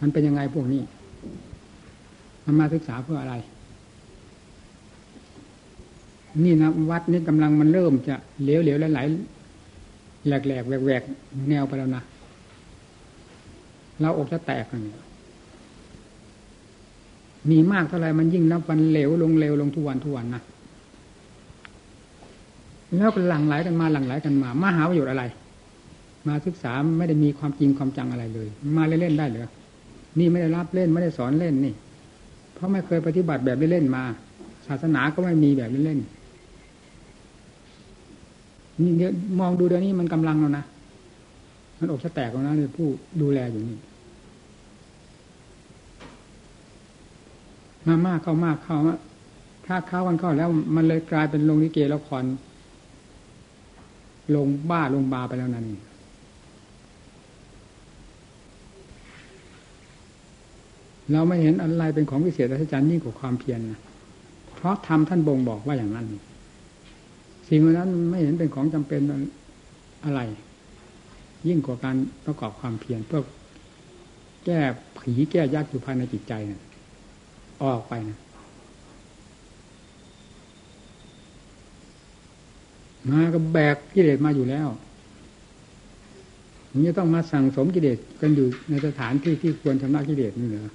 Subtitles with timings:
[0.00, 0.82] มันเป็นยังไงพวกนี้
[2.44, 3.34] มันมาศึกษาเพื่ออะไร
[6.44, 9.00] นี่นะวัดนี้กำลังมันเริ่มจะเหลวเหลวไหล
[10.26, 11.02] แหลกแหลกแหวกแหวก
[11.48, 12.02] แนวไปแล้วนะ
[14.00, 14.94] เราอกจะแตกกันเนี่
[17.50, 20.42] มีมากเท่าไรมันยิ่งนับวันเหลวลงเหลวลงทุกวันทุกวันนะ
[22.96, 25.24] แล้วก็หลั่งไหลกันมาหลั่งไหลกันมา มาหาประโยชน์อะไร
[26.26, 29.48] มาศึกษาไม่ได้มีความจริงความจังอะไรเลย มาเล่นๆได้เหรอ
[30.18, 31.74] นี่ไม่ได้รับเล่นไม่ได้สอนเล่นนี่
[32.54, 34.02] เพราะไม่เคยปฏิบัติแบบเล่นมา
[34.66, 36.00] ศาสนาก็ไม่มีแบบเล่น
[38.82, 38.92] นี่
[39.40, 40.64] มองดูเดี๋ยวนี้มันกำลังแล้วนะ
[41.78, 42.88] มันอกจะแตกแล้วนะเลยผู้
[43.20, 43.78] ดูแลอยู่นี่
[47.86, 48.76] มามากเข้ามากเข้า
[49.66, 52.24] ถ้าเข้ากันเข้าแล้ว มันเลยกลายเป็นลงลิเกละคร
[54.34, 63.80] ลงบ้าลงบาไปแล้วนั่นเเราไม่เห็นอะไรเป็นของพิเศษอัศจรรย์ยิ่งกว่าความเพียรนะ
[64.54, 66.06] เพราะทำท่านบ่งบอกว่าอย่างนั้น
[67.48, 69.00] สิ่งนั้นไม่เห็นเป็นของจำเป็น
[70.04, 70.20] อะไร
[71.48, 73.22] ยิ่งกว่าการประกอบความเพียรเพื่อ
[74.44, 74.60] แก้
[74.98, 76.60] ผีแก้ยักษ์อยู่ภายในจิตใจนะ
[77.62, 78.18] ออกไปนะ
[83.08, 84.68] มาก็แบกกิเลสมาอยู่แล้ว
[86.70, 90.68] มันจะต้องมาสั่งสมกิเลสกันอยู่ในสถานที่ที่ควรชำระกิเลสนี่เหรอ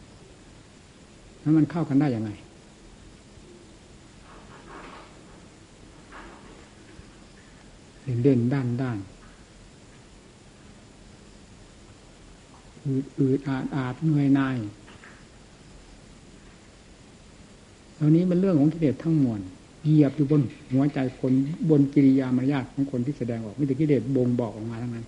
[1.45, 2.31] แล้วมันเข้ากันได้ยังไง
[8.23, 8.97] เด่นด้านด้าน
[12.85, 14.55] อืดอืดอาดอาดเหนื่อยนาย
[17.95, 19.41] เหล่านี้เป็นเรื่องของกิเลสทั้งมวล
[19.83, 21.33] เหยียบอยู่บนหัวใจคน
[21.69, 25.05] บนกิริยามารยาทของคนที่แสดงออกมิตรกิเลสบ่งบอกออกมาทั้งนั้น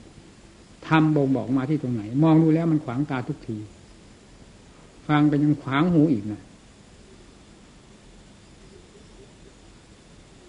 [0.88, 3.58] ทำบ่งบอกมาที่ตรงไหน มองดูแล้วมันขวางตาทุกที
[5.08, 6.42] ฟังไปยังขวางหูอีกนะ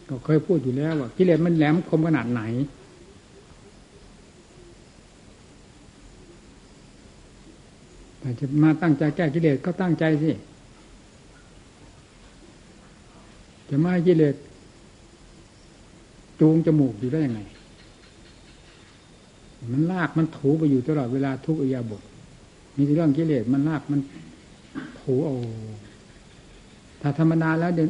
[0.08, 2.42] ก็เคยพูดอยู่แล้วว่ากิเลสมันแหลมคมขนาดไหน
[8.20, 10.30] แต่จะมาตั้งใจแก้กิเลสก็ตั้งใจสิ
[13.68, 14.34] จะม่กิเลส
[16.40, 17.40] จูงจมูกอยู่ได้ยังไง
[19.72, 22.02] มันลากมันถูไปอยู่ตลอดเวลาทุกอิยาบท
[22.76, 24.00] มีเรื่องกิเลสมันลากมัน
[25.00, 25.36] ถูเอา
[27.00, 27.88] ถ้าธรรมดาแล้วเดี๋ยว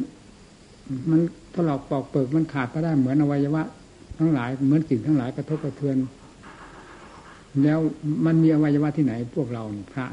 [1.09, 1.19] มัน
[1.53, 3.63] ถลอกปอกเปิกมันขาดก็ได้เหมือนอวัยวะ
[4.17, 5.97] ทั้งหลายเหมือนสิ่งทั้งหลายกระทบกระเทือน
[7.63, 7.79] แล้ว
[8.25, 9.63] มันมีอวัยวะที่ไหน พวกเรา
[9.93, 10.05] พระ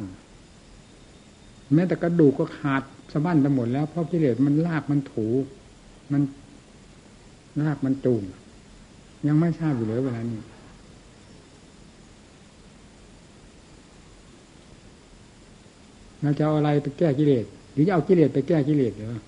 [1.74, 2.82] แม้แต่กระดูกก็ขาด
[3.12, 5.26] สะบั้นไปหมดแล้วเพราะกิเลสมันลากมันถู
[6.12, 6.22] มัน
[7.62, 8.22] ลากมันจูง
[9.26, 10.40] ยังไม่ทราบอยู่เลยเวลานี้
[16.22, 19.20] เราจะเอาอะไรไปแก้กิเลสหรือจะเอากิเลสไปแก้กิเลสเหรอ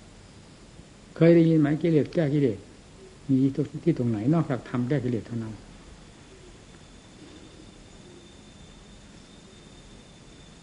[1.16, 2.58] เคยได้ยินไหมกิเลสแก้กิเลส
[3.28, 3.36] มี
[3.84, 5.54] ที่ตรงไหนนอกจากทำแก้กิเลสเท่านั้น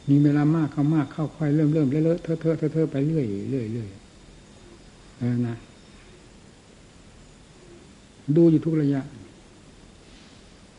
[0.10, 3.90] มีเวลามากเข้ามากเข้าค่อยเริ่มเริ่มเลอะเทอะเทอะเทอะไปเรื่อยเรื่อยเรื่อย
[5.18, 5.56] เออนะ
[8.36, 9.02] ดูอยู่ทุกระยะ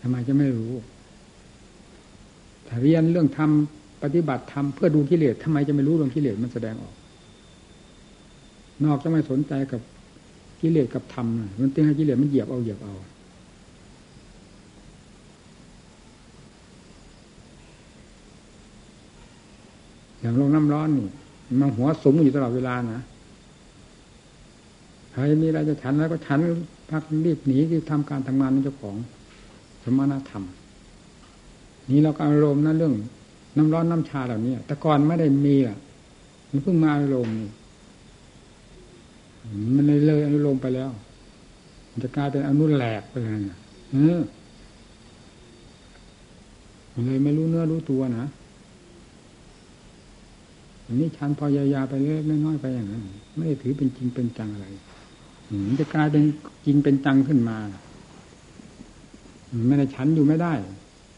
[0.00, 0.72] ทำไมจะไม่รู้
[2.68, 6.94] ถ้าเรียนเรื่องทำ ปฏิบัติทำเพื่อดูกิเลสทำไมจะไม่รู้เรื่องกิเลสมันแสดงออก
[8.84, 9.80] นอกจะไม่สนใจกับ
[10.60, 11.26] กิเลสกับธรรม
[11.60, 12.94] มันตึงให้กิเลสมันเหยียบเอาเหยียบเอา
[20.20, 21.08] อย่างลงน้ำร้อนนี่
[21.60, 23.00] มันหัวสมอยู่ตลอดเวลานะ
[25.12, 26.40] ใครมีอะไรจะฉันแล้วก็ฉัน
[26.90, 28.96] พักรีบหนีที่ทำการทำงานของเจ้าของ
[29.82, 30.44] สมณธรรม
[31.90, 32.94] นี้เราก็อารมณ์นะเรื่อง
[33.56, 35.78] น้ำร้อนน้ำชาเหล่านี้แต่ก่อนไม่ได้มีอะ
[36.50, 37.36] มันเพิ่งมาอารมณ์
[39.74, 40.90] มันเลยเลยอารมณ์ไปแล้ว
[41.90, 43.58] มันจะกลายเป็นอนุแหลกไปเลยนะ
[43.90, 44.20] เออ
[47.06, 48.26] เลยไม่รู้เนื้อรู้ตัวนะ
[50.86, 53.02] อันนี้ชันพอยายาไปเล็กน้อยไปอย่างนั้น
[53.34, 54.66] ไม่ได้ถือเป็นจริงเป็นจังอะไร
[55.66, 56.22] มันจะกลายเป็น
[56.66, 57.56] จริงเป็นจังขึ้นมา
[59.68, 60.52] ไม่ได้ฉันอยู่ไม่ได้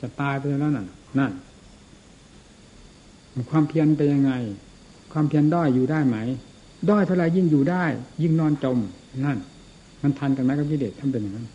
[0.00, 0.88] จะตายไปแล้วนั่น
[1.18, 1.32] นั่น
[3.50, 4.32] ความเพียรเป็นยังไง
[5.12, 6.16] ความเพียรด้อยอยู่ได้ไหม
[6.90, 7.84] ด้อยเท่าไรยิ่งอยู่ได้
[8.22, 8.78] ยิ่งนอนจม
[9.24, 9.38] นั่น
[10.02, 11.46] มันทันกันไหมกับกิเลสท่านเป็นอย่างนั้น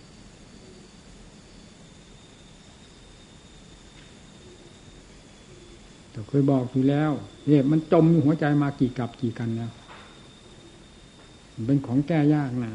[6.11, 7.11] แต่เคยบอกอยู่แล้ว
[7.47, 9.71] เนี่ยมันจมอยู่หัวใจมากี่กับกี่กันแล้ว
[11.65, 12.71] เป็นของแก้ยากนะ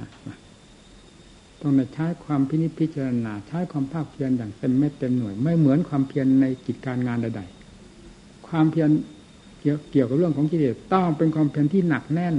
[1.61, 7.58] ต้องใช้ความพินิจพิจารณา ใช้ความภาคเพียรอย่างเต็มเม็ดเต็มหน่วย ไม่เหมือนความเพียรในกิจการงานใดๆ
[8.51, 8.91] ความเพียร
[9.61, 12.37] เกี่ยวกับเรื่องของกิเลสต้องเป็นความเพียรที่หนักแน่น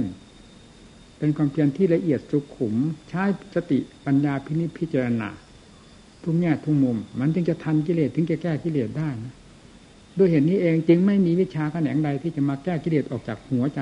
[1.18, 2.74] เป็นความเพียรที่ละเอียดสุขุม
[3.08, 3.22] ใช้
[3.54, 5.28] สติปัญญาพินิจพิจารณา
[6.22, 9.34] ทุกแง่ทุกมุม มันจึงจะทันกิเลสถึงจะแก้กิเลสได้นะ
[10.18, 13.80] ด้วยเหตุนี้เองจึงไม่มีวิชาแขนงใดที่จะมาแก้กิเลสออกจากหัวใจ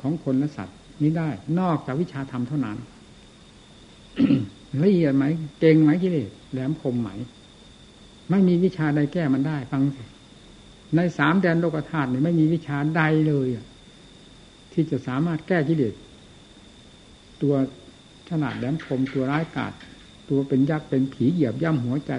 [0.00, 1.28] ของคนและสัตว์นี้ได้
[1.60, 2.76] นอกจากวิชาธรรมเท่านั้น
[4.84, 5.24] ละเอียดไหม
[5.60, 7.08] เก่งไหมกิเลสแหลมคมไหม
[8.30, 10.04] ไม่มีวิชาใดแก้มันได้ ฟังสิ
[10.96, 13.48] ในสามแดนโลกธาตุนี่ไม่มีวิชาใดเลย
[14.72, 15.94] ที่จะสามารถแก้กิเลส
[17.42, 17.54] ตัว
[18.30, 19.72] ขนาดแหลมคมตัวร้ายกาจ
[20.28, 22.12] ตัวเป็นยักษ์เป็นผีเหยียบย่ำหัวใจ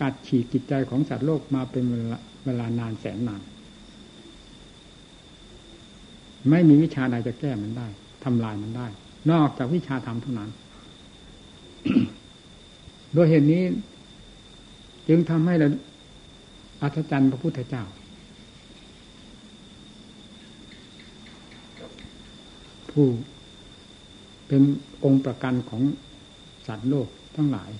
[0.00, 3.42] กัดฉีกจิตใจของสัตว์โลกมาเป็นเวลาวลานานแสนนาน
[6.50, 7.86] ไม่มีวิชาใดจะแก้มันได้
[8.24, 8.86] ทำลายมันได้
[9.30, 10.50] นอกจากวิชาธรรมเท่านั้น
[13.12, 13.62] โดยเหตุนี้
[15.08, 15.68] จึงทำให้เรา
[16.82, 17.84] อัศจรรย์พระพุทธเจ้า
[22.90, 23.06] ผู้
[24.48, 24.62] เป็น
[25.04, 25.82] องค์ประกันของ
[26.66, 27.70] สัตว์โลกทั้งหลาย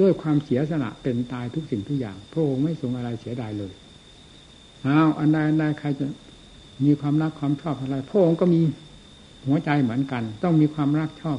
[0.00, 3.72] ด้วยความเสียสละเป็นตายทุกสิ่งทุกอย่าง พระองค์ไม่ทรงอะไรเสียดายเลย
[4.86, 6.06] อ้าวอันใดอันใดใครจะ
[6.84, 8.60] มีความรักความชอบอะไร พระองค์ก็มี
[9.46, 11.38] หัวใจเหมือนกัน ต้องมีความรักชอบ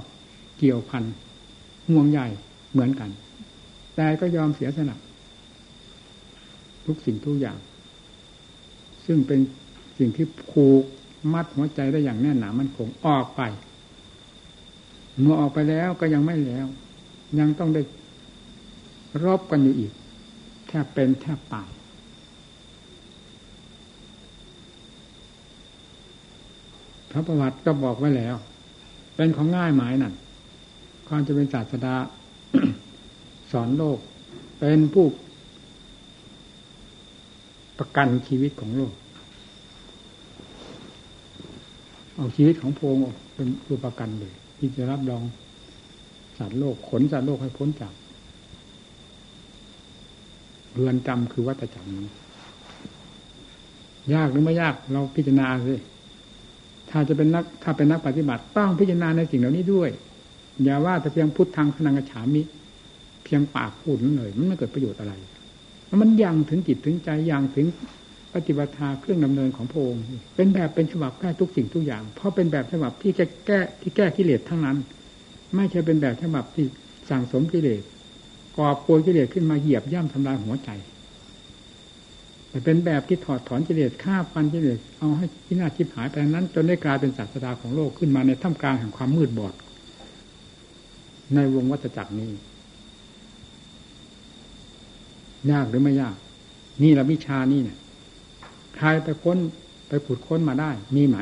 [0.57, 1.03] เกี่ยวพัน
[1.89, 2.27] ห่วงใหญ่
[2.71, 3.09] เหมือนกัน
[3.95, 4.97] แต่ก็ยอมเสียสละ
[6.85, 7.57] ทุกสิ่งทุกอย่าง
[9.05, 9.39] ซึ่งเป็น
[9.97, 10.83] สิ่งที่ผูก
[11.33, 13.41] มัดหัวใจได้อย่างแน่นหนามันคงออกไป
[15.19, 16.65] เมื่อออกไปแล้วก็ยังไม่แล้ว
[17.39, 17.81] ยังต้องได้
[19.23, 19.91] รบกันอยู่อีก
[20.67, 21.69] แทบเป็นแทบตาย
[27.11, 28.35] พระประวัติก็บอกไว้แล้ว
[29.15, 30.13] เป็นของง่ายหมายนั่น
[31.07, 31.95] ความจะเป็นศาสดา
[33.51, 33.99] สอนโลก
[34.59, 35.05] เป็นผู้
[37.83, 38.93] ประกันชีวิตของโลก
[42.15, 42.97] เอาชีวิตของพง
[43.35, 45.23] เป็นตัวประกันเลย ที่จะรับรอง
[46.37, 47.93] สัตว์โลกขนสัตว์โลกให้พ้นจาก
[50.73, 52.11] เรือนจำคือวัฏจักรนี้
[54.13, 55.75] ยากหรือไม่ยากเราพิจารณาสิ
[56.89, 59.89] ถ้าจะเป็นนักถ้าเป็นนักปฏิบัติต้องพิจารณาในสิ่งเหล่านี้ด้วย
[60.63, 62.41] อย่าว่าแต่เพียงพุทธังพนังกระฉามิ
[63.23, 65.13] เพียงปากพูดนั่นเลยมันไม่เกิดประโยชน์อะไร
[66.01, 67.67] มันยังถึงจิตถึงใจยังถึง
[68.33, 70.03] ปฏิบัติเครื่องดำเนินของพระองค์
[70.35, 74.77] เป็นแบบเป็นฉบับแก้ทุกสิ่งทุกอย่าง เพราะเป็นแบบฉบับที่จะแก้ที่แก้กิเลสทั้งนั้น
[75.55, 76.65] ไม่ใช่เป็นแบบฉบับที่
[77.09, 77.81] สั่งสมกิเลส
[78.57, 80.69] ก่อปวยกิเลสขึ้นมาเหยียบย่ำทำลายหัวใจ
[82.49, 89.53] แต่เป็นแบบที่ถอดถอนกิเลสฆ่าฟันกิเลสเอาให้ที่น่าชิบหายไปนั้น จนได้กลายเป็นศาสดาของโลกขึ้นมาในท่ามกลางแห่งความมืดบอด
[91.35, 92.31] ในวงวัฏจักรนี้
[95.51, 96.15] ยากหรือไม่ยาก
[96.81, 97.77] นี่ละวิชานี่เนี่ย
[98.75, 99.37] ใครไปค้น
[99.87, 101.17] ไปขุดค้นมาได้ มีไหม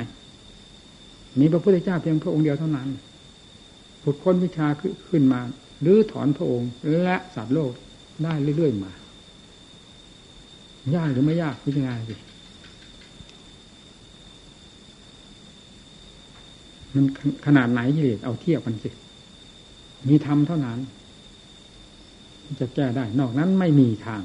[1.39, 2.87] มีพระพุทธเจ้าเพียงพระองค์เดียวเท่านั้น
[4.03, 4.67] ขุดค้นวิชา
[5.09, 5.39] ขึ้นมา
[5.81, 6.69] หรือถอนพระองค์
[7.03, 7.71] และสัตว์โลก
[8.23, 8.91] ได้เรื่อยๆมา
[10.95, 12.15] ยากหรือไม่ยากพิจารณาสิ
[16.93, 17.05] มัน
[17.45, 18.89] ขนาดไหนยี่เลเอาเทียบกันสิ
[20.07, 20.79] มีธรรมเท่านั้น
[22.59, 24.21] จะแก้ได้ นอกนั้นไม่มีทาง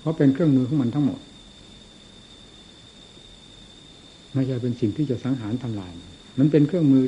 [0.00, 1.20] เพราะเป็นเครื่องมือของมันทั้งหมด
[4.32, 5.92] ไม่ใช่เป็นสิ่งที่จะสังหารทำลาย
[6.38, 7.04] มันเป็นเครื่องมือ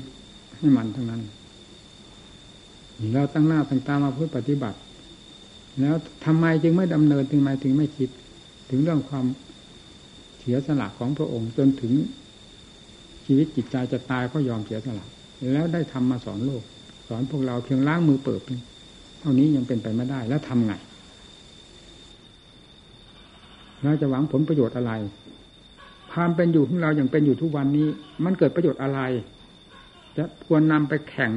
[0.56, 1.22] ให้มันทั้งนั้น
[3.14, 4.78] เราตั้งหน้าตั้งตามาเพื่อปฏิบัติ
[5.80, 8.08] แล้วทำไมจึงไม่ดำเนินถึงไมถึงไม่คิด
[8.70, 9.26] ถึงเรื่องความ
[10.38, 11.92] เสียสละของพระองค์จนถึง
[13.26, 15.06] ชีวิตจิตใจจะตายก็ยอมเสียสละ
[15.52, 16.62] แล้วได้ทำมาสอนโลก
[17.08, 20.72] สอนพวกเราเพียงล้างมือเปิดเท่านี้ยังเป็นไปไม่ได้แล้วทำไง
[23.82, 24.92] เราจะหวังผลประโยชน์อะไร
[26.12, 27.88] ความเป็นอยู่ของเราอย่างเป็นอยู่ทุกวันนี้
[28.24, 29.00] มันเกิดประโยชน์อะไร
[30.16, 31.30] จะควรนำไปแข่ง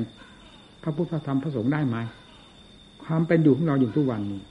[0.84, 1.98] พระพุทธธรรมพระสงฆ์ได้ไหม
[3.04, 4.42] ความเป็นอยู่ของเราอยู่ทุกวันนี้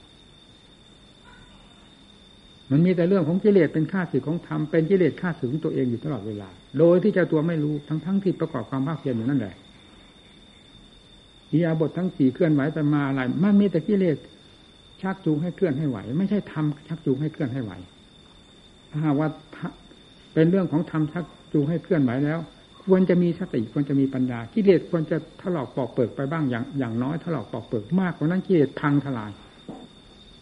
[2.70, 9.54] มันมีแต่เรื่องของกิเลสเป็นข้าศึกของธรรมเป็นกิเลสข้าศึกของตัวเองอยู่ตลอดเวลา โดยที่เจ้าตัวไม่รู้ทั้งทั้งที่ประกอบความภาคเพียรอยู่นั่นแหละ
[11.52, 14.16] อิยาบททั้งสี่เคลื่อนไหวไปมาอะไรมันมีแต่กิเลส
[15.02, 17.72] ชักจูงให้เคลื่อนให้ไหว ไม่ใช่ทำชักจูงให้เคลื่อนให้ไหว
[18.92, 19.28] ถ้าว่า
[20.34, 22.38] เป็นเรื่องของธรรมชักจูงให้เคลื่อนไหวแล้ว
[22.84, 29.30] ควรจะมีสติควรจะมีปัญญากิเลสควรจะถลอกปอกเปิกไปบ้างอย่างอย่างน้อยถลอกปอกเปิกมากกว่านั้นกิเลสพังทลาย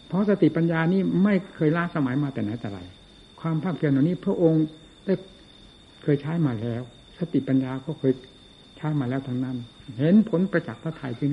[0.07, 2.79] เพราะสติปัญญานี้ไม่เคยล้าสมัยมาแต่ไหนแต่ไร
[3.41, 4.65] ความภาคเพียรเหล่านี้พระองค์
[5.05, 5.13] ได้
[6.03, 6.81] เคยใช้มาแล้ว
[7.17, 8.13] สติปัญญาก็เคย
[8.77, 9.57] ใช้มาแล้วทั้งนั้น
[9.97, 11.31] เห็นผลประจักษ์พระไทยจึง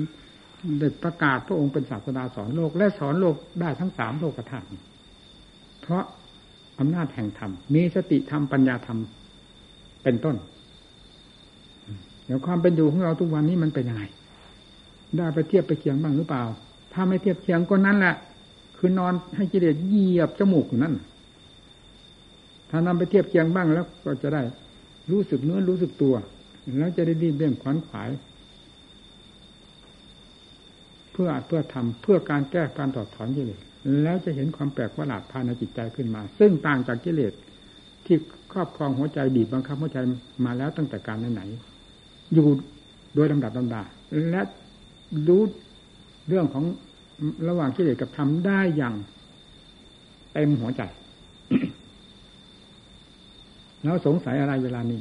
[0.79, 4.67] ได้ประกาศพระองค์เป็นศาสดาสอนโลก และสอนโลกได้ทั้งสามโลกธาตุ
[5.81, 6.03] เพราะ
[6.79, 8.99] อำนาจแห่งธรรมมีสติธรรมปัญญาธรรม
[10.03, 10.35] เป็นต้น
[12.25, 14.03] เดี๋ยวความเป็นอยู่ของเราทุกวันนี้มันเป็นยังไง
[15.17, 16.43] ได้ไปเทียบไปเคียงบ้างหรือเปล่า
[16.93, 18.15] ถ้าไม่เทียบเคียงก็นั่นแหละ
[18.77, 20.95] คือนอนให้กิเลสเหยียบจมูกอยู่นั่น
[22.69, 24.41] ถ้านำไปเทียบเคียงบ้างแล้วก็จะได้
[25.11, 26.15] รู้สึกเนื้อรู้สึกตัว
[26.79, 28.09] แล้วจะได้ดีเบี่ยงขวัญขวาย
[31.15, 33.59] เพื่อเพื่อทำเพื่อการแก้การถอดถอนกิเลส
[34.01, 37.33] แล้วจะเห็นความแปลกประหลาดภายในจิตใจขึ้นมา ซึ่งต่างจากกิเลส
[38.05, 38.17] ที่
[38.53, 39.97] ครอบครองหัวใจบีบบังคับหัวใจ
[40.45, 41.43] มาแล้วตั้งแต่การไหน
[42.33, 42.47] อยู่
[43.15, 43.81] โดยลำดับลำดา
[44.29, 44.41] และ
[45.27, 45.41] รู้
[46.27, 46.65] เรื่องของ
[47.47, 48.95] ระหว่างกิเลสกับธรรมได้อย่าง
[50.33, 50.81] เต็มหัวใจ
[53.83, 54.99] แล้วสงสัยอะไรเวลานี้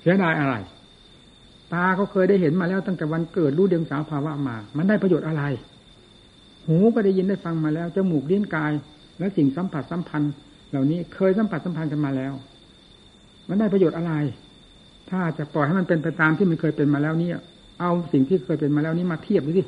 [0.00, 0.54] เสียดายอะไร
[1.72, 5.42] ตาเขาเคยได้เห็นมาแล้วตั้งแต่วันเกิดรู้เดียงสาวภาวะมา มันได้ประโยชน์อะไร
[6.66, 8.72] หูก็ได้ยินได้ฟังมาแล้วจมูกลิ้นกาย
[9.18, 10.32] และสิ่งสัมผัสสัมพันธ์
[10.70, 12.32] เหล่านี้เคยสัมผัสสัมพันธ์กันมาแล้ว
[13.48, 14.12] มันได้ประโยชน์อะไร
[15.10, 17.30] ถ้าจะปล่อยให้มันเป็นไปตามที่มันเคยเป็นมาแล้วนี่
[17.80, 19.64] เอาสิ่งที่เคยเป็นมาแล้วนี้มาเทียบดูสิ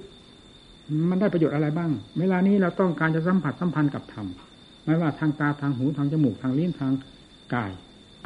[1.10, 4.26] มันได้ประโยชน์อะไรบ้าง เวลานี้เราต้องการจะสัมผัสสัมพันธ์กับธรรม
[4.84, 6.92] ไม่ว่าทางตาทางหูทางจมูกทางลิ้นทาง
[7.54, 7.70] กาย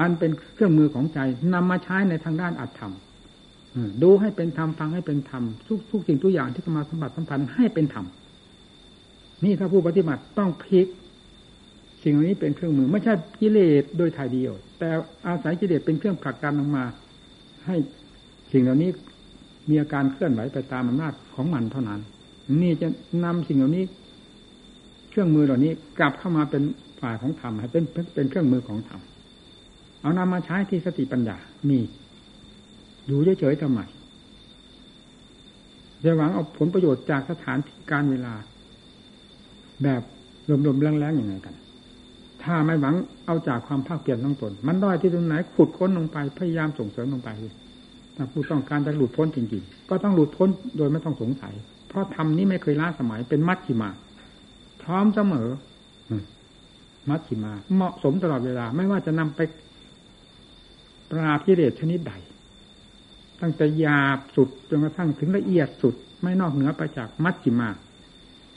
[0.00, 1.18] อันเป็นเครื่องมือของใจ
[1.54, 2.92] นำมาใช้ในทางด้านอัตธรรม
[4.02, 8.06] ดูให้เป็นธรรมฟังให้เป็นธรรมทุกทุกสิ่งทุกอย่างที่มาสัมผัสสัมพันธ์ให้เป็นธรรม
[9.44, 10.86] นี่ถ้าผู้ปฏิบัติต้องพลิก
[12.02, 14.88] สิ่งนี้เป็นเครื่องมือ ไม่ใช่กิเลสโดยถ่ายเดียว แต่
[15.26, 16.84] อาศัยกิเลสเป็นเครื่องผลักดันออกมา
[17.66, 17.76] ให้
[18.52, 18.90] สิ่งเหล่านี้
[19.68, 22.00] มีอาการเคลื่อนไหวไปตามอำนาจของมันเท่านั้น
[22.62, 22.88] นี่จะ
[23.24, 23.84] นำสิ่งเหล่านี้
[25.10, 26.62] เครื่องมือเหล่านี้กลับเข้ามาเป็น
[27.00, 29.00] ฝ่ายของธรรมให้เป็นเป็นเครื่องมือของธรรม
[30.00, 31.36] เอานำมาใช้ที่สติปัญญา
[31.68, 31.78] มี
[33.06, 33.80] อยู่เฉยๆทำไม
[36.04, 38.35] จะหวังเอาผลประโยชน์จากสถานที่การเวลา
[39.82, 40.02] แบบ
[40.66, 41.54] ลมๆแรงๆอย่างไรกัน
[42.42, 42.94] ถ้าไม่หวัง
[43.26, 47.30] เอาจากความภาคเปลี่ยนต้องตน มันด้อยที่ตรงไหนขุดค้นลงไปพยายามส่งเสริมลงไป
[48.16, 51.54] ถ้าผู้ต้องการจะหลุดพ้นจริงๆ ก็ต้องหลุดพ้นโดยไม่ต้องสงสัย
[51.88, 53.90] เพราะธรรมนี้ไม่เคยล้าสมัยเป็นมัชชิมา
[54.82, 55.49] พร้อมเสมอ
[57.09, 59.40] มัชชิมา เหมาะสมตลอดเวลา ไม่ว่าจะนำไป
[61.11, 62.12] ปราบกิเลสชนิดใด
[63.42, 67.68] ตั้งแต่หยาบสุดจนกระทั่งถึงละเอียดสุด ไม่นอกเหนือไปจากมัชชิมา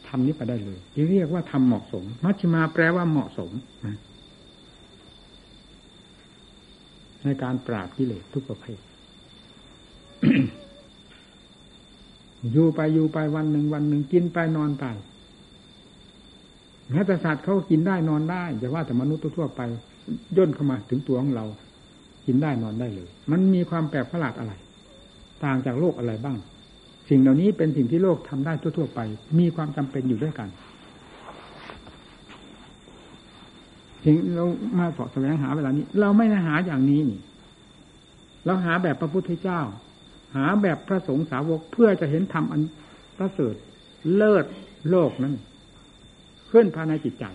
[0.08, 3.52] ทำนี้ไปได้เลยที่เรียกว่าทำเหมาะสม มัชชิมาแปลว่าเหมาะสม
[7.24, 8.80] ในการปราบกิเลสทุกประเภท
[12.52, 14.86] อยู่ไปอยู่ไปวันหนึ่งวันหนึ่งกินไปนอนไป
[16.92, 19.62] แม้แต่สัตว์เขากินได้นอนได้อย่าว่าแต่มนุษย์ทั่วไป
[20.38, 21.46] ย่นเข้ามาถึงตัวของเรา
[22.26, 24.54] กินได้นอนได้เลย มันมีความแปลกประหลาดอะไร
[25.44, 26.38] ต่างจากโลกอะไรบ้าง
[27.10, 29.00] สิ่งเหล่านี้เป็นสิ่งที่โลกทำได้ทั่ว ๆ ไป
[29.40, 30.50] มีความจำเป็นอยู่ด้วยกัน
[34.04, 34.46] สิ่งเรา
[34.80, 37.20] มาสอบแสวงหาเวลานี้ เราไม่ได้หาอย่างนี้นี่
[38.46, 39.62] เราหาแบบพระพุทธเจ้า
[40.36, 42.62] หาแบบพระสงฆ์สาวกเพื่อจะเห็นธรรมอัน
[43.18, 43.56] ประเสริฐ
[44.16, 44.46] เลิศ
[44.90, 45.34] โลกนั้น
[46.52, 47.26] ขึ้นภายในจิตใจ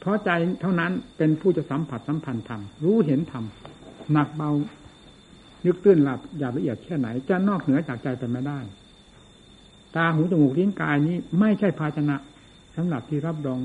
[0.00, 3.44] เพราะใจเท่านั้นเป็นผู้จะสัมผัสสัมพันธ์ธรรมรู้เห็นธรรม
[4.12, 4.50] หนักเบา
[5.66, 8.58] ยึกตื้นหลับอย่าละเอียดแค่ไหน จะนอกเหนือจากใจไปไม่ได้
[9.96, 12.16] ตาหูจมูกลิ้นกายนี้ ไม่ใช่ภาชนะ
[12.76, 13.60] สำหรับที่รับรอง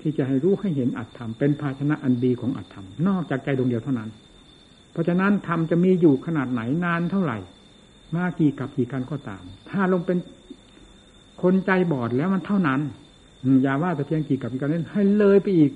[0.00, 4.10] ที่จะให้รู้ให้เห็นอัตธรรมเป็นภาชนะอันดีของอัตธรรมนอกจากใจดวงเดียวเท่านั้น
[4.92, 7.38] เพราะฉะนั้นธรรมจะมีอยู่ขนาดไหนนานเท่าไหร่
[8.14, 10.18] มากี่กับกี่กันก็ตาม ถ้าลงเป็น
[11.42, 12.80] คนใจบอดแล้วมันเท่านั้น
[13.62, 15.72] อย่าว่าแต่เพียงกี่กับกี่กันนั้นให้เลยไปอีก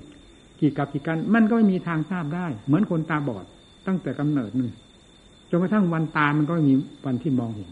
[0.61, 3.45] กี่กับกี่กัน มันก็ไม่มีทางทราบได้ เหมือนคนตาบอด
[3.87, 4.71] ตั้งแต่กำเนิดนึง
[5.49, 6.73] จนกระทั่งวันตามันก็ม่มี
[7.05, 7.71] วันที่มองเห็น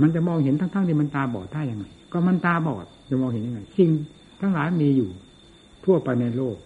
[0.00, 3.90] มันจะมองเห็นทั้งๆที่มันตาบอดได้ยังไง ก็มันตาบอดจะมองเห็นยังไงสิ่ง
[4.40, 5.10] ทั้งหลายมีอยู่
[5.84, 6.56] ทั่วไปในโลก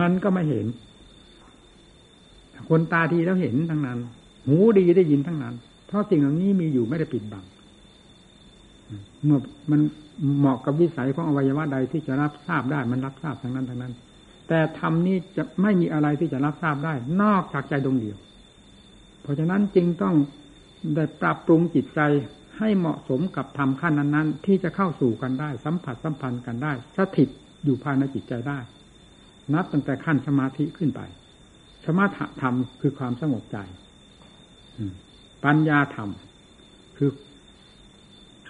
[0.00, 0.66] มันก็ไม่เห็น
[2.68, 3.98] คนตาดีแล้วเห็นทั้งนั้น
[4.46, 5.54] หูดีได้ยินทั้งนั้น
[5.86, 7.44] เพราะสิ่งเหล่านี้มีอยู่ไม่ได้ปิดบัง
[9.24, 9.38] เมื่อ
[9.70, 9.80] มัน
[10.38, 13.92] เหมาะกับวิสัยของอวัยวะใดที่จะรับทราบได้ มันรับทราบทั้งนั้นทั้งนั้น
[14.48, 18.16] แต่ธรรมนี้จะไม่มีอะไรที่จะรับทราบได้ นอกจากใจดวงเดียว
[19.22, 20.14] เพราะฉะนั้นจึงต้อง
[20.96, 22.00] ได้ปรับปรุงจิตใจ
[22.58, 27.28] ให้เหมาะสมกับธรรมขั้นนั้น ๆ ที่จะเข้าสู่กันได้ สัมผัสสัมพันธ์กันได้ สถิต
[27.64, 28.58] อยู่ภายในจิตใจได้
[29.54, 31.00] นับตั้งแต่ขั้นสมาธิขึ้นไป
[31.84, 33.58] สมถะธรรมคือความสงบใจ
[35.44, 36.10] ปัญญาธรรม
[36.96, 37.10] คือ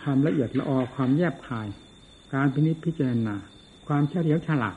[0.00, 1.66] ความละเอียดละออความแยบคาย
[2.34, 3.36] การพินิจพิจารณา
[3.86, 4.76] ความเฉลียวฉลาด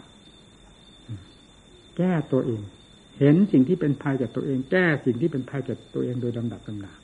[1.97, 2.61] แก้ตัวเอง
[3.19, 6.97] เห็นสิ่งที่เป็นภัยจากตัวเอง แก้สิ่งที่เป็นภัยจากตัวเองโดยลำดับลำดับ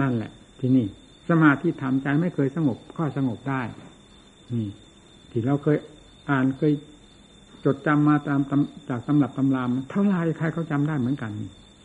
[0.00, 0.86] นั่นแหละ ที่นี่
[1.28, 3.62] สมาธิธรรมใจไม่เคยสงบก็สงบได้
[4.54, 4.70] นี่
[5.30, 5.78] ที่เราเคย
[6.30, 6.72] อ่านเคย
[7.64, 8.40] จดจำมาตาม
[8.88, 11.32] จากตำรับตำรามเท่าไรใครเขาจำได้เหมือนกัน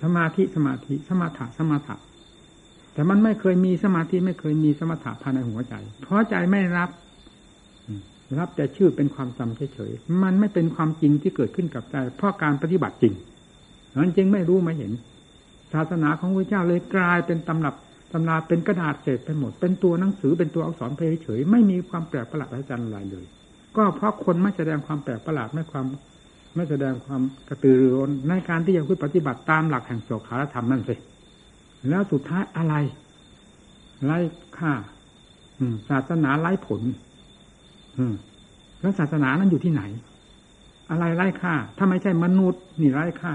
[0.03, 1.95] สมาธิสมาธิสมาถะสมาถะ
[2.93, 6.89] แต่มันไม่เคยมีสมาธิไม่เคยมีสมถะภายในหัวใจ เพราะใจไม่รับ
[8.39, 13.13] รับแต่ชื่อเป็นความจำเฉยๆมันไม่เป็นความจริงที่เกิดขึ้นกับใจเพราะการปฏิบัติจริง
[13.95, 14.91] นั้นจึงไม่รู้ไม่เห็น
[15.73, 17.75] ศาสนาของพระเจ้าเลยกลายเป็นตำรับ
[18.11, 23.25] ตำราเป็นกระดาษเศษไปหมด เป็นตัวหนังสือเป็นตัวอักษรเพเฉยไม่มีความแปลกประหลาดอะไรเลย
[23.77, 25.85] ก็เพราะคนไม่แสดงความแปลกประหลาดไม่ความ
[26.55, 30.95] ไม่แสดงความกระตือรือร้นในการที่จะปฏิบัติตามหลักแห่งโสขารธรรมนั่นสิ
[31.89, 32.75] แล้วสุดท้ายอะไร
[34.03, 34.17] ไร้
[34.57, 34.73] ค่า
[35.89, 36.81] ศาสนาไร้ผล
[38.81, 39.83] แล้วศาสนานั้นอยู่ที่ไหน
[40.91, 43.33] อะไรไร้ค่า ถ้าไม่ใช่มนุษย์ นี่ไร้ค่า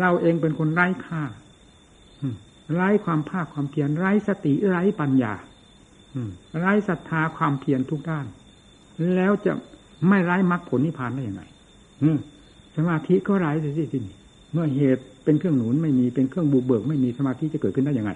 [0.00, 1.22] เราเองเป็นคนไร้ค่า
[2.74, 5.34] ไร้ความภาคความเพียรไร้สติไร้ปัญญา
[6.58, 8.26] ไร้ศรัทธาความเพียรทุกด้าน
[9.14, 9.52] แล้วจะ
[10.08, 11.42] ไม่ไร้มรรคผลนิพพานได้ยังไง
[12.76, 13.98] สมาธิก็ไร้สิสิ
[14.52, 18.12] เมื่อเหตุเป็นเครื่องหนุนไม่มีเป็นเครื่องบุเบิก ไม่มีสมาธิจะเกิดขึ้นได้ยังไง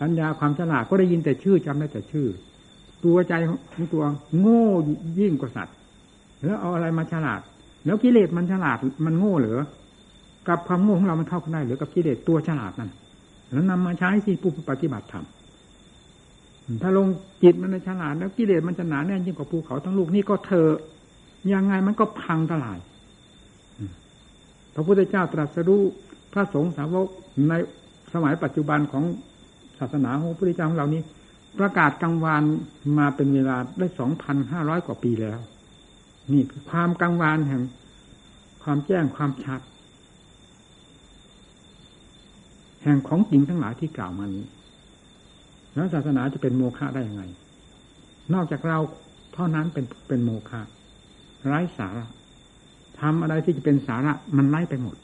[0.00, 2.26] ปัญญาความฉลาดก็ได้ยินแต่ชื่อจำได้แต่ชื่อ
[3.06, 4.04] ตัวใจของตัว
[4.40, 4.66] โง่
[5.20, 5.74] ยิ่งกว่าสัตว์
[6.44, 7.40] แล้วเอาอะไรมาฉลาด
[7.84, 9.58] แล้วกิเลสมันฉลาดมันโง่เหรือ
[10.48, 12.90] กับความโง่ของเรามันเท่ากันได้หรือกับกิเลสตัวฉลาดนั่น
[13.52, 15.24] แล้วนำมาใช้สิผู้ปฏิบัติธรรม
[16.82, 17.06] ถ้าลง
[17.42, 20.66] จิตมันในฉลาดแล้วกิเลสมันจะหนาแน่นยิ่งกว่าภูเขาทั้งลูกนี่ก็เธอ
[21.52, 22.78] ยังไงมันก็พังทลาย
[24.74, 25.82] พระพุทธเจ้าตรัสรู้
[26.32, 27.06] พระสงฆ์สาวก
[27.48, 27.52] ใน
[28.12, 29.04] สมัยปัจจุบันของ
[29.78, 31.02] ศาสนาของพระพุทธเจ้าของเรานี้
[31.58, 32.42] ประกาศกลางวาน
[32.98, 35.38] มาเป็นเวลาได้สองพันห้าร้อยกว่าปีแล้ว
[36.32, 37.62] นี่คือความกลางวานแห่ง
[38.62, 39.60] ความแจ้งความชัด
[42.82, 44.44] แห่งของจริงทั้งหลายที่กล่าวมานี้
[45.74, 47.22] แล้วศาสนาจะเป็นโมฆะได้ยังไง
[48.34, 48.78] นอกจากเรา
[49.34, 50.60] เท่านั้นเป็นเป็นโมฆะ
[51.46, 52.06] ไร้สาระ
[53.00, 54.96] ทำอะไรที่จะเป็นสาระมันไร้ไปหมด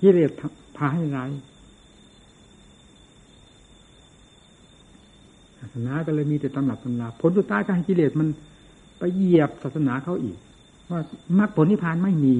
[0.00, 0.30] กิเลส
[0.76, 8.28] พาให้ไร้าสนาก็เลยมีแต่ตำหนักตำนาผลสุดท้ายการกิเลสมัน
[8.98, 10.36] ไปเหยียบศาสนาเขาอีก
[10.90, 11.00] ว่า
[11.38, 12.36] มรรคผลนิพพานไม่มี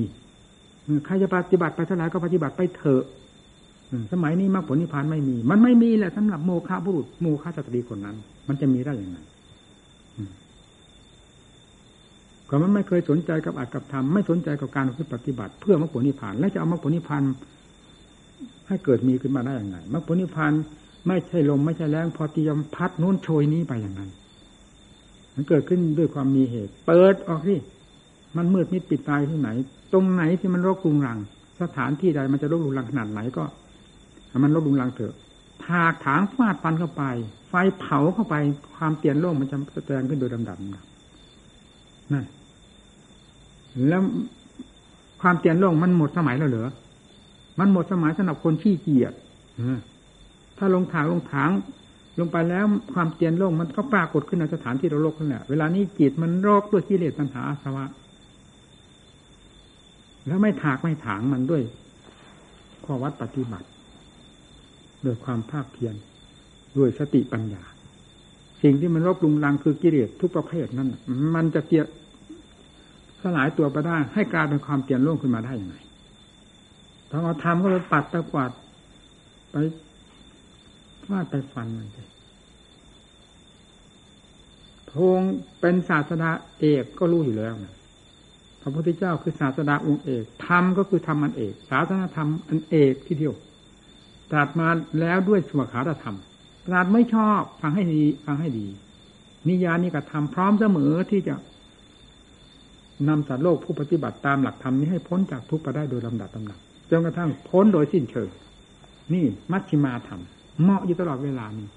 [1.06, 3.04] ใครจะปฏิบัติไปเท่าไหร่ก็ปฏิบัติไปเถอะ
[4.12, 8.16] สมัยนี้มรรคผลนิพพานไม่มี มันไม่มีแหละสำหรับโมฆะบุรุษโมฆะสตรีคนนั้น
[8.48, 9.18] มันจะมีได้อยังไง
[12.48, 17.22] ก็มันไม่เคยสนใจกับอัตกับธรรมไม่สนใจกับการปฏิบัติ เพื่อมรรคผลนิพพาน แล้วจะเอามรรคผลนิพพาน
[18.68, 20.52] ให้เกิดมีขึ้นมาได้อยังไงมรรคผลนิพพาน
[21.06, 24.10] ไม่ใช่ลมไม่ใช่แรงพอเตรียมพัดนู้นโชยนี้ไปอย่างนั้น
[25.34, 27.58] มันเกิดขึ้นด้วยความมีเหตุ เปิดออกที่
[28.36, 29.50] มันมืดมิดปิดตายที่ไหน
[29.92, 31.18] ตรงไหนที่มันรกรุงรัง
[31.60, 33.44] สถานที่ใดมันจะรกรุงรังขนาดไหนก็
[34.44, 35.14] มันลดลุงลังเถอะ
[35.64, 37.04] ถากถางฟาดฟันเข้าไป
[37.48, 38.34] ไฟเผาเข้าไป
[38.74, 40.74] ความเตียนโลกมันจะแสดงขึ้นโดยดำดำ
[42.12, 42.24] นั่น
[43.88, 44.02] แล้ว
[45.20, 46.70] ความเตียนโลกมันหมดสมัยแล้วเหรอ
[47.58, 49.12] มันหมดสมัยสำหรับคนขี้เกียจ
[50.58, 51.50] ถ้าลงถางลงถาง
[52.18, 52.64] ลงไปแล้ว
[52.94, 57.84] ความเตียนโลกมันก็ปรากฏขึ้นในสถานที่เราโลกนั่นแหละ เวลานี้จิตมันโรคด้วยกิเลสตัณหาอาสวะ
[60.26, 61.62] แล้วไม่ถากไม่ถางมันด้วย
[62.84, 63.68] ข้อวัดปฏิบัติ
[65.02, 65.94] โดยความภาคเพียร
[66.76, 67.62] ด้วยสติปัญญา
[68.62, 70.88] สิ่งที่มันรบลุงรังคือกิเลสทุกประเภทนั้น
[71.34, 71.82] มันจะเตีย
[73.22, 75.76] สลายตัวไปได้ให้กลายเป็นความเปลี่ยนโลกขึ้นมาได้ยังไง
[77.10, 78.50] ถ้าเราทำก็เลยปัดตะกวาด
[79.50, 79.56] ไป
[81.06, 82.08] ฟาดไปฟันมันเลย
[84.90, 85.20] พง
[85.60, 87.74] เป็นศาสดาเอกก็รู้อยู่แล้วนะ
[88.60, 93.34] พระพุทธเจ้าคือศาสดาองค์เอกธรรมก็คือธรรมอันเอก ศาสนาธรรมอันเอกที่เดียว
[94.30, 94.68] ตรัสมา
[95.00, 96.16] แล้วด้วยสวขาธรรม
[96.66, 98.66] ตรัสไม่ชอบฟังให้ดีฟังให้ดี
[99.48, 101.34] นิยานิกระทำพร้อมเสมอที่จะ
[103.08, 106.58] นำสัตว์โลกผู้ปฏิบัติตามหลักธรรมนี้ให้พ้นจากทุกข์ไปได้โดยลำดับลำดับ
[106.90, 108.28] จนกระทั่งพ้นโดยสิ้นเชิง
[109.14, 110.20] นี่มัชชิมาธรรม
[110.62, 111.68] เหมาะอยู่ตลอดเวลานี้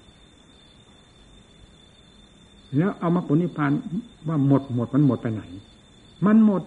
[2.78, 3.72] แล้วเอามาผลนิพพาน
[4.28, 5.42] ว่าหมดหมดมันหมดไปไหน
[6.26, 6.62] มันหมด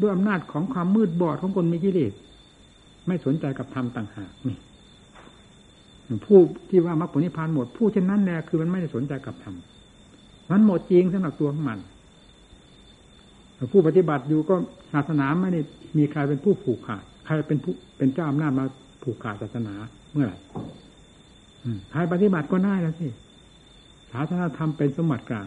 [0.00, 2.12] ด้วยอำนาจของความมืดบอดของคนมีกิเลส
[3.06, 4.58] ไม่สนใจกับธรรมต่างหากนี่
[6.26, 9.54] ผู้ที่ว่ามรรคผลนิพพานหมดผู้เช่นนั้นแน่คือมันไม่ได้สนใจกับธรรม
[10.50, 11.78] มันหมดจริงสำหรับตัวของมัน
[13.72, 14.54] ผู้ปฏิบัติอยู่ก็
[14.92, 15.60] ศาสนาไม่ได้
[15.98, 18.64] มีใครเป็นผู้ผูกขาด ใครเป็นผู้เป็นเจ้าอำนาจมา
[19.02, 19.74] ผูกขาดศาสนา
[20.12, 20.36] เมื่อไหร่
[21.90, 23.08] ใครปฏิบัติก็ได้แล้วสิ
[24.10, 25.46] ศาสนาธรรมเป็นสมบัติกลาง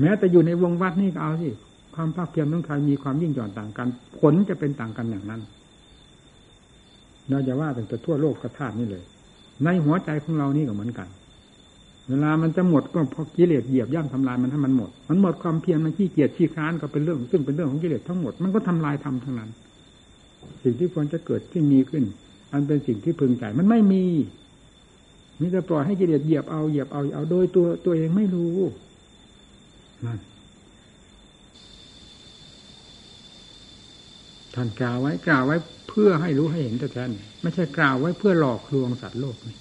[0.00, 1.50] แม้แต่อยู่ในวงวัดนี่ก็เอาสิ
[1.94, 5.40] ความภาคเพียรของใครมีความยิ่งหย่อนต่างกัน ผลจะเป็นต่างกันอย่างนั้น
[7.28, 9.04] เราจะว่าแต่ทั่วโลกกระธาตนี่เลย
[9.64, 11.08] ในหัวใจของเรานี่ก็เหมือนกัน
[12.08, 19.50] เวลามันจะหมดก็เพราะกิเลสเหยียบย่ำทำลายมันให้มันหมด มันหมดความเพียรมันขี้เกียจขี้ค้านก็เป็นเรื่อง ซึ่งเป็นเรื่องของกิเลสทั้งหมดมันก็ทำลายทำทั้งนั้น
[20.62, 22.04] สิ่งที่ควรจะเกิดที่มีขึ้น
[22.52, 24.04] อันเป็นสิ่งที่พึงใจมันไม่มี
[25.40, 28.56] มีแต่ปล่อยให้กิเลสเหยียบเอาเหยียบเอาเอาโดยตัวตัวเองไม่รู้
[30.06, 30.18] นั่น
[34.54, 35.56] ท่านกล่าวไว้กล่าวไว้
[35.88, 37.04] เพื่อให้รู้ให้เห็นแต่แท้
[37.42, 39.56] ไม่ใช่กล่าวไว้เพื่อหลอกลวงสัตว์โลกนี่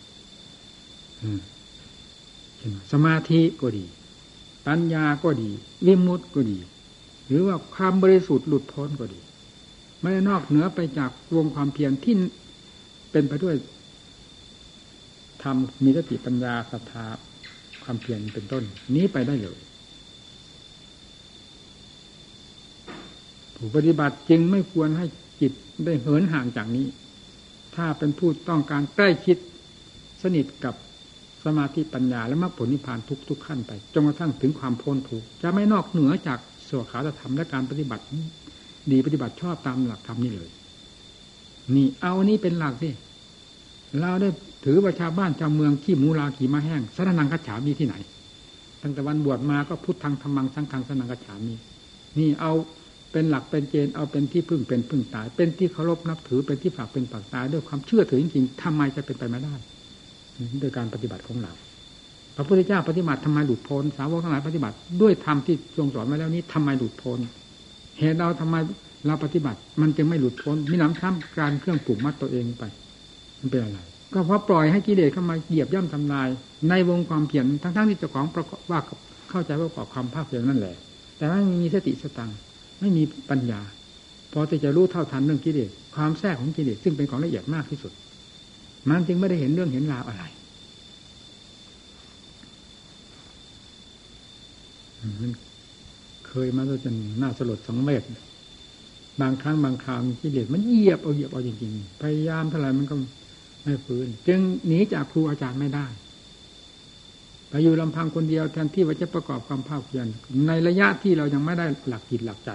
[2.92, 3.86] สมาธิก็ดี
[4.68, 5.50] ปัญญาก็ดี
[5.86, 6.58] วิมุตติก็ดี
[7.28, 9.20] หรือว่าความบริสุทธิ์หลุดพ้นก็ดี
[10.02, 12.16] ไม่ได้นอกเหนือไปจากวงความเพียรที่
[13.16, 13.56] เป็นไปด้วย
[15.44, 17.06] ทำมีสติปัญญาศรัทธา
[17.84, 18.64] ความเพียรเป็นต้น
[18.96, 19.60] นี้ไปได้เลย
[23.56, 25.06] ผู้ปฏิบัติจึงไม่ควรให้
[25.42, 25.54] จิต
[25.86, 26.88] ได้เหินห่างจากนี้
[27.76, 29.38] ถ้าเป็นผู้ต้องการใกล้ชิด
[30.24, 30.76] สนิทกับ
[31.46, 38.04] สมาธิปัญญาและมรรคผลนิพพานทุกทุกขั้นไปจนกระทั่งถึงความพ้นทุกจะไม่นอกเหนือจากสวขาธรรมและการปฏิบัติ
[38.92, 40.52] ดีปฏิบัติชอบตามหลักธรรมนี่เลย
[41.76, 42.92] นี่เอานี้เป็นหลักดิ
[44.02, 44.30] เราได้
[44.66, 47.96] ถือว่าชาบ้านชาวเมืองขี้มูลาขี่มาแห้งสนังกัจฉามีที่ไหน
[48.82, 51.54] ตั้งแต่วันบวชมาก็พุทธังธรรมังสังฆังสนังกัจฉามี
[52.18, 52.52] นี่เอา
[53.12, 59.56] เป็นหลักเป็นเกณฑ์เอาเป็นที่พึ่งเป็นพึ่งตาย เป็นที่เคารพนับถือเป็นที่ฝากเป็นปากตายด้วยความเชื่อถือจริงๆทำไมจะเป็นไปไม่ได้
[60.60, 61.52] โดยการปฏิบัติของเรา
[62.36, 67.20] พระพุทธเจ้าปฏิบัติทำไมหลุดพ้นสาวกทั้งหลายปฏิบัติ ด้วยธรรมที่ทรงสอนมาแล้วนี้ทำไมหลุดพ้น
[68.00, 68.56] เหตุเราทำไม
[69.08, 72.64] เราปฏิบัติ มันจึงไม่หลุดพ้นมีน้ำซ้ำการเครื่องปลูกมัดตัวเองไป
[73.40, 73.80] มันเป็นอะไร
[74.14, 76.28] ก็เพราะปล่อยให้กิเลสเข้ามาเหยียบย่ำทำลาย
[76.70, 78.80] ในวงความเพียรทั้งๆที่เจ้าของประกอบว่า
[79.30, 80.76] เข้าใจว่าประกอบความภาคเพียรนั่นแหละ
[81.18, 82.32] แต่ไม่มีสติสตัง
[82.80, 83.62] ไม่มีปัญญา
[84.32, 87.92] พอที่จะรู้เท่าทันเรื่องกิเลสความแทรกของกิเลสซึ่งเป็นของละเอียดมากที่สุด
[88.90, 90.24] มันจึงไม่ได้เห็นเรื่องเห็นราวอะไร
[95.22, 95.32] มัน
[96.28, 98.04] เคยมาจนน่าสลดสังเวช
[99.22, 102.96] บางครั้งบางคราวกิเลสมันเหยียบเอาเหยียบเอาจริงๆ พยายามเท่าไหร่มันก็
[103.64, 105.88] ไม่ฟื้น จึงหนีจากครูอาจารย์ไม่ได้
[107.50, 110.06] ไปอยู่ลำพังคนเดียวแทนที่ว่าจะประกอบความภาคเพียร
[110.48, 112.52] ในระยะที่เรายังไม่ได้หลักจิตหลักใจ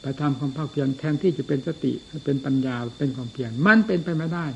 [0.00, 1.92] ไปทำความภาคเพียรแทนที่จะเป็นสติ
[2.24, 4.46] เป็นปัญญาเป็นความเพียรมันเป็นไปไม่ได้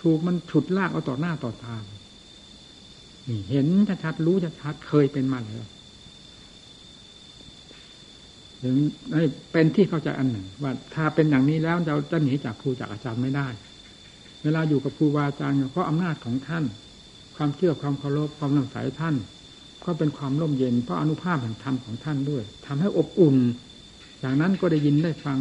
[0.00, 1.76] ถูกมันฉุดลากเอาต่อหน้าต่อตา
[3.28, 3.66] นี่เห็น
[4.04, 5.64] ชัดๆรู้ชัดๆเคยเป็นมาแล้ว
[8.62, 8.76] ถึง
[9.52, 13.48] เป็นที่เข้าใจอันหนึ่ง ว่าถ้าเป็นอย่างนี้แล้วเราจะหนีจากครูจากอาจารย์ไม่ได้
[14.42, 16.64] เวลาอยู่กับครูบาอาจารย์เพราะอำนาจของท่าน
[17.36, 19.16] ความเชื่อความเคารพความนังสายท่าน
[19.84, 23.36] ก็เป็นความร่มเย็นเพราะอนุภาพแห่งธรรมของท่านด้วยทำให้อบอุ่น
[24.22, 25.38] จากนั้นก็ได้ยินได้ฟัง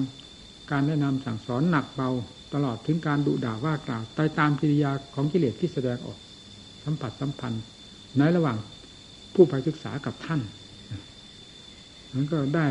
[0.72, 2.10] การแนะนำสั่งสอนหนักเบา
[2.54, 6.20] ตลอดถึงการดุด่าว่ากล่าวตายตามกิริยาของกิเลสที่แสดงออก
[6.84, 7.64] สัมผัสสัมพันธ์
[8.18, 8.58] ในระหว่าง
[9.34, 10.42] ผู้ไปศึกษากับท่าน
[12.14, 12.66] มันก็ได้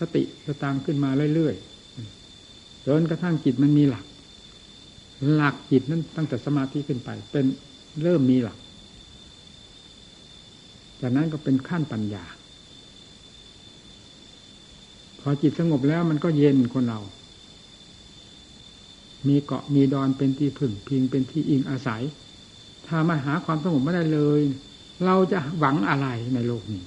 [0.00, 4.04] สติสตางขึ้นมาเรื่อยๆจนกระทั่งจิตมันมีหลัก
[5.34, 7.44] หลักจิตนั้นตั้งแต่สมาธิขึ้นไป เป็น
[8.02, 8.58] เริ่มมีหลัก
[11.00, 12.24] จากนั้นก็เป็นขั้นปัญญา
[15.20, 17.00] พอจิตสงบแล้วมันก็เย็นคนเรา
[19.28, 22.02] มีเกาะมีดอนเป็นที่พึ่งพิงเป็นที่อิงอาศัย
[22.86, 24.40] ถ้ามาหาความสงบไม่ได้เลย
[25.04, 26.82] เราจะหวังอะไรในโลกนี้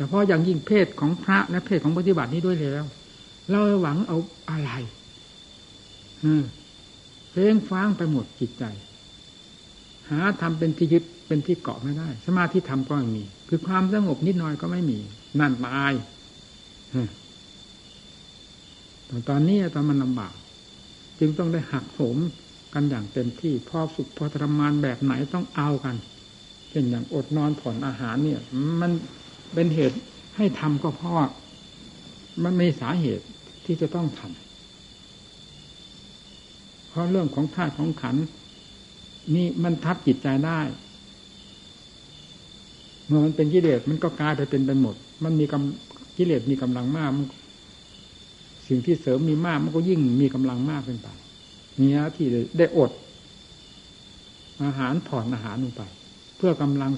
[0.00, 2.86] ฉพาะอย่างยิ่งเพศของพระและเพศของปฏิบัตินี้ด้วยแล้ว
[3.50, 4.18] เราหวังเอา
[4.50, 4.70] อะไร
[6.24, 6.42] อืม
[7.30, 8.64] เพลงฟ้างไปหมดจิตใจ
[10.10, 14.98] หาทำเป็นที่ยึดเป็นที่เกาะไม่ได้ สมาธิทำก็ไม่มี คือความสงบนิดหน่อยก็ไม่มี
[15.38, 15.92] นั่นตาย
[19.08, 20.34] ตตอนนี้ตอนมันลำบาก
[21.18, 22.16] จึงต้องได้หักโหม
[22.74, 25.96] กันอย่างเต็มที่พอฝึกพอทรมานแบบไหนต้องเอากัน
[26.70, 28.40] เช่นอย่างอดนอนผ่อนอาหารเนี่ย
[28.80, 28.92] มัน
[29.54, 29.96] เป็นเหตุ
[30.36, 31.16] ให้ทำก็เพราะ
[32.44, 33.24] มันมีสาเหตุ
[33.64, 34.30] ที่จะต้องทำ
[36.88, 38.16] เพราะเรื่องของธาตุของขัน
[39.34, 40.60] นี่มันทับจิตใจได้
[43.06, 47.10] เมื่อมันเป็นกิเลสมันก็กลายไปเป็นไปหมด มันมีกำกิเลสมีกำลังมาก
[48.68, 51.08] สิ่งที่เสริมมีมากมันก็ยิ่งมีกำลังมากขึ้นไป
[51.80, 52.26] นี่นะที่
[52.58, 52.90] ได้อด
[54.64, 55.82] อาหารผ่อนอาหารลงไป
[56.36, 56.90] เพื่อกำลัง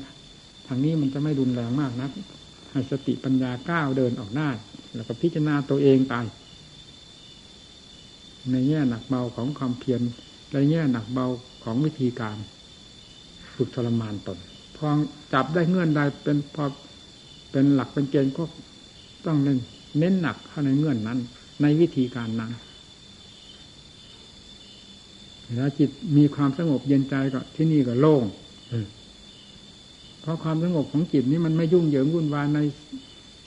[0.67, 2.09] ทางนี้มันจะไม่รุนแรงมากนะ
[2.73, 4.49] ให้สติปัญญาก้าวเดินออกหน้า
[4.95, 6.15] แล้วก็พิจารณาตัวเองไป
[8.51, 10.01] ในแง่หนักเบาของความเพียร
[10.53, 11.27] ในแง่หนักเบา
[11.65, 12.37] ของวิธีการ
[13.55, 14.39] ฝึกทรมานตน
[14.77, 14.89] พอ
[15.33, 16.65] จับได้เงื่อนใดเป็นพอ
[17.51, 18.45] เป็นหลักเป็นเกณฑ์ก็
[19.27, 19.59] ต้องเน้น
[19.99, 21.19] เน้นหนักเข้าในเงื่อนนั้น
[21.63, 22.53] ในวิธีการนั้น
[25.55, 28.23] แล้วจิตมีความสงบเย็นใจก็ที่นี่ก็โล่ง
[30.23, 32.59] เพราะความสงบของจิตนี้มันไม่ยุ่งเหยิงวุ่นวายใน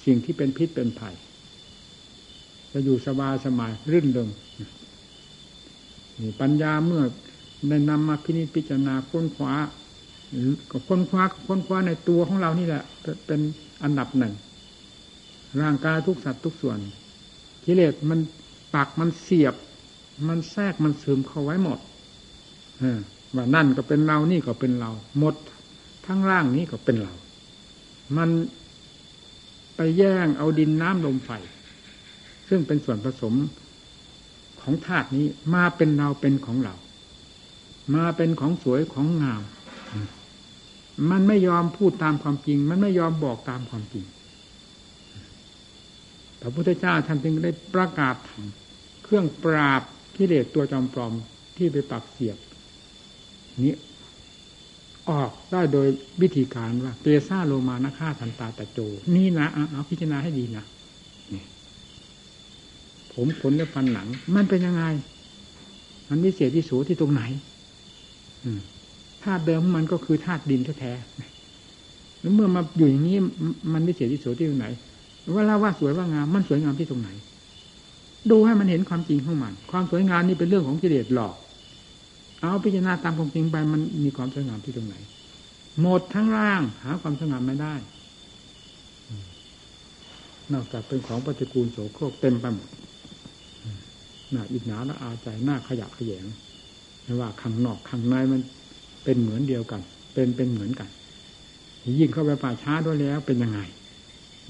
[0.05, 1.15] สิ่งที่เป็นพิษเป็นภัย
[2.71, 4.29] จะอยู่สบายสมายรื่นเริง
[6.19, 7.03] นี่ปัญญาเมื่อ
[7.69, 9.53] ได้นำมาพินิจพิจารณาค้นคว้า
[10.71, 12.83] ก็ค้นคว้าค้นคว้าในตัวของเรานี่แหละ
[13.25, 13.39] เป็น
[13.83, 14.33] อันดับหนึ่ง
[15.61, 16.77] ร่างกายทุกสัตว์ทุกส่วน
[17.65, 18.19] กิเลสมัน
[18.75, 19.55] ปักมันเสียบ
[20.27, 21.79] มันแทรกมันซึมเข้าไว้หมด
[23.35, 25.35] ว่านั่นก็เป็นเรานี่ก็เป็นเรา หมด
[26.05, 27.13] ทั้งร่างนี้ก็เป็นเรา
[28.17, 28.29] มัน
[29.75, 31.31] ไปแย่งเอาดินน้ำลมไฟ
[32.49, 33.35] ซึ่งเป็นส่วนผสม
[34.61, 36.75] ของธาตุนี้มาเป็นเราเป็นของเรา
[37.95, 39.41] มาเป็นของสวยของงาม
[41.11, 44.05] มันไม่ยอมพูดตามความจริง มันไม่ยอมบอกตามความจริง
[46.41, 48.15] พระพุทธเจ้าท่านจึงได้ประกาศ
[49.03, 49.81] เครื่องปราบ
[50.15, 51.13] กิเลสตัวจอมปลอม
[51.57, 52.37] ที่ไปปักเสียบ
[53.65, 53.75] นี้
[55.09, 55.87] ออกได้โดย
[56.21, 58.79] วิธีการว่าเปซาโลมานะฆ่าทันตาตะโจ
[59.15, 60.65] นี่นะเอาพิจารณาให้ดีนะ
[63.13, 64.83] ผมขนและฟันหนัง มันเป็นยังไง
[66.09, 67.23] มันวิเศษที่สูที่ตรงไหน
[69.23, 73.17] ธาตุเดิมมันก็คือธาตุดินแท้ๆแล้วเมื่อมาอยู่อย่างนี้
[73.73, 74.67] มันวิเศษที่สูที่ตรงไหน
[75.35, 77.09] ว่าเลาว่าสวยว่างามมันสวยงามที่ตรงไหน
[78.31, 81.35] ดูให้มันเห็นความจริงของมัน ความสวยงามนี่เป็นเรื่องของกิเลสหลอก
[82.41, 84.95] เอาพิจารณาตามความจริงไปมันมีความสวยงามที่ตรงไหน
[85.81, 87.75] หมดทั้งร่าง หาความสวยงามไม่ได้
[90.53, 92.69] นอกจากเป็นของปฏิกูลโสโครกเต็มไปหมด
[94.31, 96.25] หน่าอิจฉาและอาใจหน้าขยะขยง
[97.03, 98.41] ไม่ว่าข้างนอกข้างในมัน
[99.03, 99.81] เป็นเหมือนเดียวกัน
[100.13, 100.89] เป็นเป็นเหมือนกัน
[101.99, 103.59] ยิ่งเข้าไปป่าช้าด้วยแล้วเป็นยังไง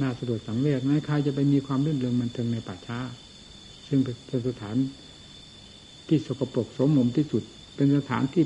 [0.02, 2.98] น่าสะดวกสังเวชไหมใครจะไปมีความรื่นเริงมันเทิงในป่าช้า
[3.88, 4.76] ซึ่งเป็นสถาน
[6.08, 7.44] ที่สกปรกสมมมที่สุด
[7.76, 8.44] เป็นสถานที่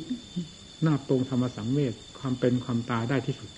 [0.84, 3.50] หน้าตรงธรรมสังเวชความเป็นความตายได้ที่สุด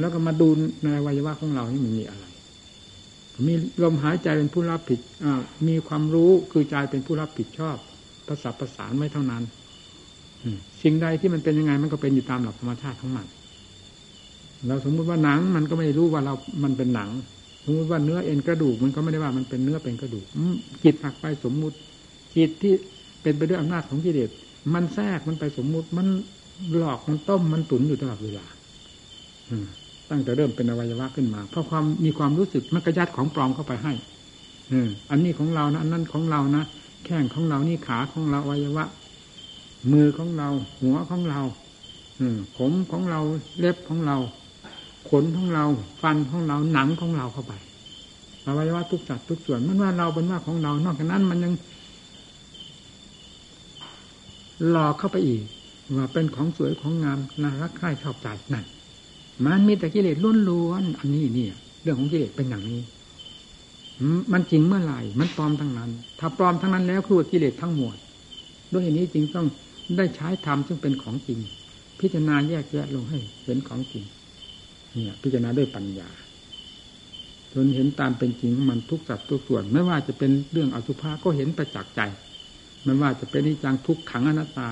[0.00, 0.48] แล้วก็มาดู
[0.82, 2.24] ในวัยวะของเรานี่มันมีอะไร
[3.46, 5.00] มีลมหายใจเป็นผู้รับผิด
[5.68, 7.76] มีความรู้คือใจเป็นผู้รับผิดชอบ
[8.26, 9.42] ประสับประสานไม่เท่านั้น
[10.82, 13.26] สิ่งใดที่มันเป็นยังไงมันก็เป็นอยู่ตามหลักธรรมชาติของมัน
[14.66, 17.10] เราสมมุติว่าหนังมันก็ไม่รู้ว่าเรา มันเป็นหนัง
[17.64, 20.26] สมมติว่าเนื้อเอ็นกระดูกมันก็ไม่ได้ว่ามันเป็นเนื้อเป็นกระดูก
[20.84, 21.76] จิตหักไปสมมุติ
[22.36, 22.74] จิตที่
[23.26, 24.30] เป็นไปด้วยอำนาจของกิเลส
[24.74, 26.06] มันแทรกมันไปสมมุติมัน
[26.76, 28.46] หลอกมันต้มมันตุนอยู่ตลอดเวลา
[30.10, 33.92] ตั้งแต่เริ่มเป็นอวัยวะขึ้นมา เพราะความมีความรู้สึกมันกระยัดของปลอมเข้าไปให้
[35.10, 36.64] อันนี้ของเรานะอันนั้นของเรานะ
[37.04, 38.84] แข้งของเรานี่ขาของเราอวัยวะ
[39.92, 40.48] มือของเรา
[40.80, 41.40] หัวของเรา
[42.56, 43.20] ผมของเรา
[43.58, 44.16] เล็บของเรา
[45.10, 45.64] ขนของเรา
[46.02, 47.52] ฟันของเราหนังของเราเข้าไป
[48.46, 51.52] อวัยวะทุกสัตุกส่วนมันว่าเราเป็นว่าของเรา นอกจากนั้นมันยัง
[54.70, 55.42] หลอกเข้าไปอีก
[55.96, 58.64] ว่าเป็นของสวยของงามน่ารักใคร่ชอบใจนั่น
[59.44, 60.16] มันมีแต่กิเลส
[60.48, 62.82] ล้วนๆอันนี้เนี่ย เรื่องของกิเลสเป็นอย่างนี้
[64.32, 65.90] มันจริงเมื่อไหร่ มันปลอมทั้งนั้น
[66.20, 67.94] ถ้าปลอมทั้งนั้นแล้วคือกิเลสทั้งหมด
[68.72, 69.46] ด้วยเหตุนี้จริงต้อง
[69.96, 71.38] ได้ใช้ธรรมซึ่งเป็นของจริง
[72.00, 74.04] พิจารณาแยกแยะลงให้เห็นของจริง
[74.92, 76.08] เนี่ย พิจารณาด้วยปัญญา
[77.54, 82.00] จนเห็นตามเป็นจริงมันทุกสัดทุกส่วน ไม่ว่าจะเป็นเรื่องอสุภะก็เห็นประจักษ์ใจ
[82.86, 84.68] ไม่ว่าจะเป็นนิจังทุกขังอนัตตา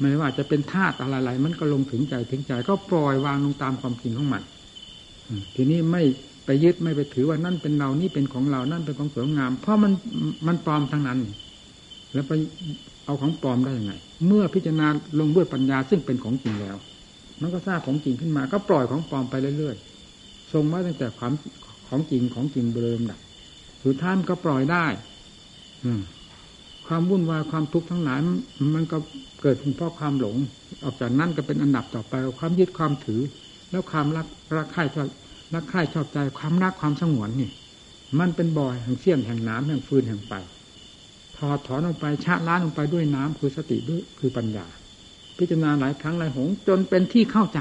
[0.00, 4.42] ไม่ว่าจะเป็นธาตุอะไรๆมันก็ลงถึงใจถึงใจ ก็ปล่อยวางลงตามความจริงของมัน
[5.54, 6.02] ทีนี้ไม่
[6.44, 9.92] ไปยึดไม่ไปถือว่านั่นเป็นเรานี่เป็นของเรานั่นเป็นของสวยงาม เพราะมัน
[10.46, 11.18] มันปลอมทั้งนั้น
[12.12, 12.32] แล้วไป
[13.04, 13.92] เอาของปลอมได้ยังไง
[14.26, 14.86] เมื่อพิจารณา
[15.20, 16.76] ลงด้วยปัญญาซึ่งเป็นของจริงแล้ว
[17.40, 21.32] มันก็ทราบของจริงขึ้นมา ก็ปล่อยของปลอมไปเรื่อยๆทรงมาตั้งแต่ความ
[21.88, 23.20] ของจริงของจริงเดิมดับ
[23.84, 24.86] สุดท้ายก็ปล่อยได้
[25.84, 26.00] อืม
[26.88, 28.18] ความวุ่นวายความทุกข์ทั้งหลาย
[28.74, 28.98] มันก็
[29.42, 30.36] เกิดเพราะความหลง
[30.84, 33.20] ออกจากนั้นก็เป็นอันดับต่อไป ความยึดความถือ
[33.70, 35.08] แล้วความรักรักใคร่ชอบ
[35.54, 37.50] รักใคร่ชอบใจความรักความสงวนนี่
[38.18, 40.32] มันเป็นบ่อยแห่งเสี้ยนแห่งน้ำแห่งฟืนแห่งไฟ
[41.36, 44.66] ถอดถอนลงไปชะล้างลงไปด้วยน้ำคือสติด้วยคือปัญญา
[45.38, 47.60] พิจารณาหลายครั้งหลายหงจนเป็นที่เข้าใจ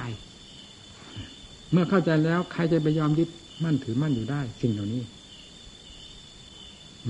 [1.71, 3.29] เมื่อเข้าใจแล้วใครจะไปยอมยึด
[3.63, 5.03] มั่นถือมั่นอยู่ได้ สิ่งเหล่านี้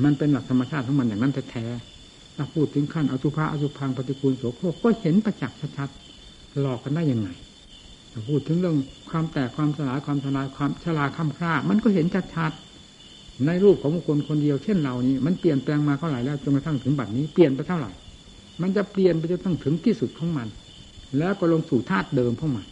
[0.04, 1.66] มันเป็นหลักธรรมชาติของมันอย่างนั้นแท้
[2.38, 7.30] ถ้าพูดถึงขั้นอสุภะอสุพังปฏิกูลโสโครกก็เห็นประจักษ์ชัดๆหลอกกันได้ยังไง
[8.12, 8.78] ถ้าพูดถึงเรื่อง
[9.10, 17.92] ความแตกความสลายความทลายความชราค้ำคร่ามันก็เห็นชัดๆในรูปของคนคนเดียวเช่นเรานี้มันเปลี่ยนแปลงมาเท่าไหร่แล้วจนกระทั่งถึงบัดนี้เปลี่ยนไปเท่าไหร่
[18.62, 20.48] มันจะเปลี่ยนไปจนตั้งถึงที่สุดของมัน
[21.18, 22.66] แล้วก็ลงสู่ธาตุเดิมของมัน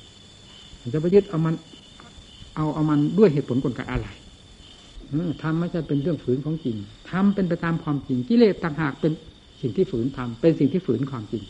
[0.93, 1.55] จะไปยึดเอามัน
[2.55, 4.07] เอาเอามันด้วยเหตุผลกลไกอะไร
[5.41, 6.77] ทำไม่ใช่เป็นเรื่องฝืนของจริง
[7.09, 9.11] ทำเป็นไปตามความจริงกิเลสต่างหากเป็น
[9.65, 11.43] สิ่งที่ฝืนทำเป็นสิ่งที่ฝืนความจริง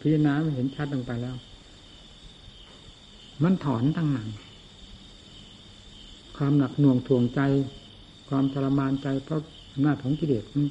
[0.00, 1.36] พิจารณาเห็นชัดลงไปแล้ว
[3.42, 4.28] มันถอนตั้งนั้น
[6.36, 7.40] ความหนักหน่วงทวงใจ
[8.28, 9.40] ความทรมานใจเพราะ
[9.82, 10.64] หน้าของกิเลสมัน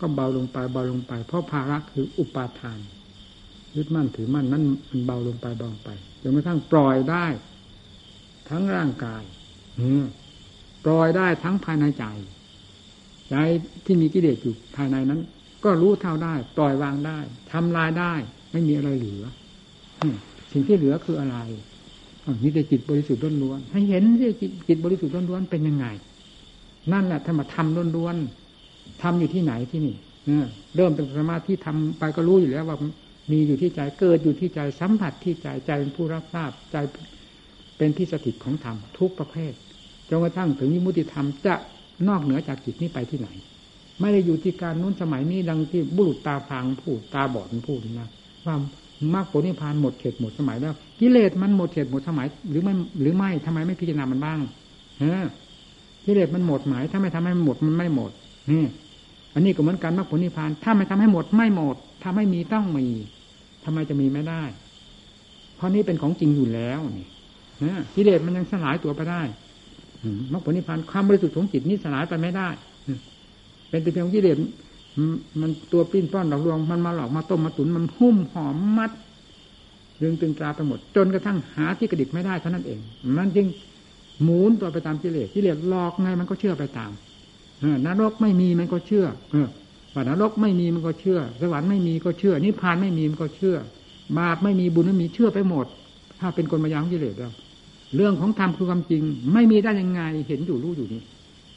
[0.00, 2.78] ก็เบาลงไปเบาลงไป เพราะภาระคืออุปาทาน
[3.76, 5.90] ยึดมั่นถือมั่นนั้นมันเบาลงไปเบาลงไป
[6.22, 7.26] จนกระทั่งปล่อยได้
[8.48, 9.22] ทั้งร่างกาย
[10.84, 12.04] ปล่อยได้ทั้งภายในใจ
[13.34, 13.40] ใจ
[13.84, 15.20] ที่มีกิเลสอยู่ภายในนั้น
[15.64, 17.18] ก็รู้เท่าได้ปล่อยวางได้
[17.52, 18.12] ทำลายได้
[18.52, 19.24] ไม่มีอะไรเหลือ
[20.52, 21.36] สิ่งที่เหลือคืออะไร
[22.42, 24.30] นี่แต่จิตบริสุทธิ์ล้วนๆให้เห็นที่
[24.68, 25.86] จิตบริสุทธิ์ล้วนๆเป็นยังไง
[26.92, 29.96] นั่นแหละธรรมธรรมล้วนๆทำอยู่ที่ไหนที่นี่
[30.76, 32.78] เริ่มเป็นสมาธิทำไปก็รู้อยู่แล้วว่า
[33.30, 36.76] มีอยู่ที่ใจเกิดอยู่ที่ใจสัมผัสที่ใจใจเป็นผู้รับทราบใจ
[37.76, 39.52] เป็นที่สถิตของธรรมทุกประเภท
[40.08, 41.54] จนกระทั่งถึงวิมุติธรรมจะ
[42.08, 43.28] นอกเหนือจากจิตนี้ไปที่ไหน
[44.00, 48.08] ไม่ได้อยู่ที่การนู้นสมัยนี้ดังที่บุรุษตาฟางพูดตาบอดพูดนะ
[48.46, 48.56] ว่า
[49.14, 54.38] มรรคผลนิพพานหมดเขตหมดสมัยแล้วกิเลสมันหมดเขตหมดสมัย หรือไม่หรือไม่ทำไมไม่พิจารณามันบ้าง
[55.02, 55.26] ฮะ
[56.04, 58.10] กิเลสมันหมดหมาย ถ้าไม่ทำให้มันหมดมันไม่หมด
[58.50, 58.64] นี่
[59.34, 62.86] อันนี้ก็เหมือนกันมรรคผลนิพพาน ถ้าไม่ทำให้หมดไม่หมดถ้าไม่มีต้องมี
[63.64, 64.42] ทำไมจะมีไม่ได้
[65.56, 67.08] เพราะนี้เป็นของจริงอยู่แล้วนี่
[67.94, 69.22] กิเลสมันยังสลายตัวไปได้
[70.32, 72.48] มรรคผลนิพพานความบริสุทธิ์ของจิตนี้สลายไปไม่ได้
[73.68, 74.36] เป็นแต่เพียงกิเลส
[75.40, 78.90] มันตัวปิ้นป้อนหลอกลวงมันมาหลอกมาต้มมาตุนมันหุ้มหอมมัด
[80.02, 82.78] ดึงตึงตราไปหมด จนกระทั่งหาที่กระดิกไม่ได้เท่านั้นเอง
[83.16, 83.46] มันจึง
[84.22, 86.90] หมุนตัวไปตามกิเลสกิเลสหลอกไงมันก็เชื่อไปตาม
[87.86, 89.48] นรกไม่มีมันก็เชื่อ เออ
[89.94, 93.56] ว่านรกไม่มีมันก็เชื่อ สวรรค์ไม่มีก็เชื่อนิพพานไม่มีมันก็เชื่อ
[94.18, 95.66] บาปไม่มีบุญไม่มีเชื่อไปหมด
[96.20, 97.32] ถ้าเป็นคนมายางกิเลสแล้ว
[97.96, 99.02] เรื่องของธรรมคือความจริง
[99.32, 101.02] ไม่มีได้ยังไงเห็นอยู่รู้อยู่นี่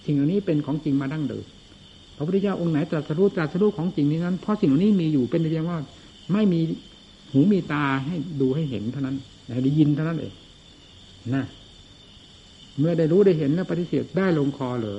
[0.06, 1.46] สิ่งเหล่านี้เป็นของจริงมาดั้งเดิม
[2.16, 5.80] พระพุทธเจ้าองค์ไหนตรัสรู้ตรัสรู้ของจริงนี้นั้นเพราะสิ่งเหล่านี้มีอยู่เป็นเพียงว่า
[6.34, 6.60] ไม่มี
[7.32, 9.16] หูมีตาให้ดูให้เห็นเท่านั้น
[9.64, 10.34] ได้ยินเท่านั้นเอง
[11.36, 11.46] นะ
[12.80, 14.98] เมื่อได้รู้ได้เห็นแล้วปฏิเสธได้ลงคอเหรอ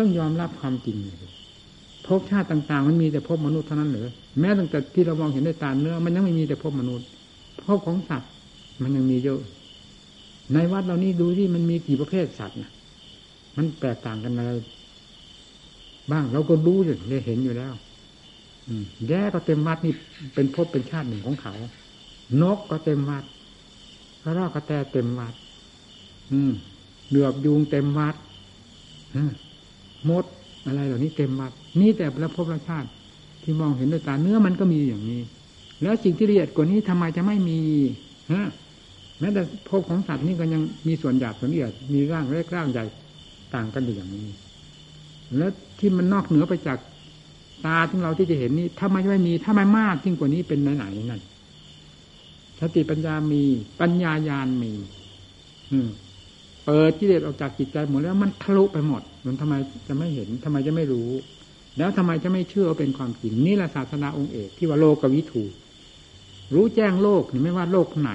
[0.00, 0.96] ต้องยอมรับความจริง
[2.06, 4.08] ภพชาติต่าง ๆ มันมีแต่ภพมนุษย์เท่านั้นเหรอ
[4.40, 7.06] แม้ตั้งแต่ที่เรามองเห็นด้วยตาเนื้อ มันยังไม่มีแต่ภพมนุษย์
[7.66, 8.30] ภพของสัตว์
[8.82, 9.40] มันยังมีเยอะ
[10.52, 12.70] ในวัดเรานี่ดูที่มันมีกี่ประเภทสัตว์นะ
[13.56, 14.50] มันแตกต่างกันอะไร
[16.10, 17.74] บ้างเราก็รู้อยู่เลยเห็นอยู่แล้ว
[18.68, 19.94] อืมแย่ก็เต็มวัดนี่
[20.34, 21.54] เป็นภพเป็นชาติหนึ่งของเขา
[22.42, 23.24] นกก็เต็มวัด
[24.22, 25.34] พระรากระแตเต็มวัด
[26.32, 26.52] อืม
[27.10, 28.16] เดือบยุงเต็มวัด
[30.10, 30.24] มด
[30.66, 32.88] อะไรเหล่านี้เต็มวัด นี่แต่ละภพละชาติ
[33.42, 35.20] ที่มองเห็นด้วยตาเนื้อมันก็มีอย่างนี้
[35.82, 37.60] แล้วสิ่งที่ละเอียดกว่านี้ทำไมจะไม่มี
[38.32, 38.44] ฮะ
[39.20, 42.84] แม้แต่ภพของสัตว์นี่ก็ยังมีส่วนหยาบส่วนละเอียดมีร่างเล็กร่างใหญ่
[43.54, 44.26] ต่างกันอยู่อย่างนี้
[45.36, 46.78] แล้วที่มันนอกเหนือไปจาก
[47.66, 51.22] ตาที่เราที่จะเห็นนี่ถ้าไมันไม่มีถ้าไมันมากยิ่งกว่านี้เป็นไหนๆนั่น
[52.60, 53.42] สติปัญญามี
[53.80, 54.72] ปัญญายาณมี
[55.72, 55.88] อืม
[56.64, 59.54] เปิดกิเลสออกจากจิตใจหมดแล้วมันทะลุไปหมด มันทำไม
[59.88, 61.08] จะไม่เห็นทำไมจะไม่รู้
[61.78, 65.44] แล้วทำไมจะไม่เชื่อเป็นความจริงนี่แหละศาสนาองค์เอกที่ว่าโลกวิถู
[66.54, 68.12] รู้แจ้งโลกไม่ว่าโลกไหน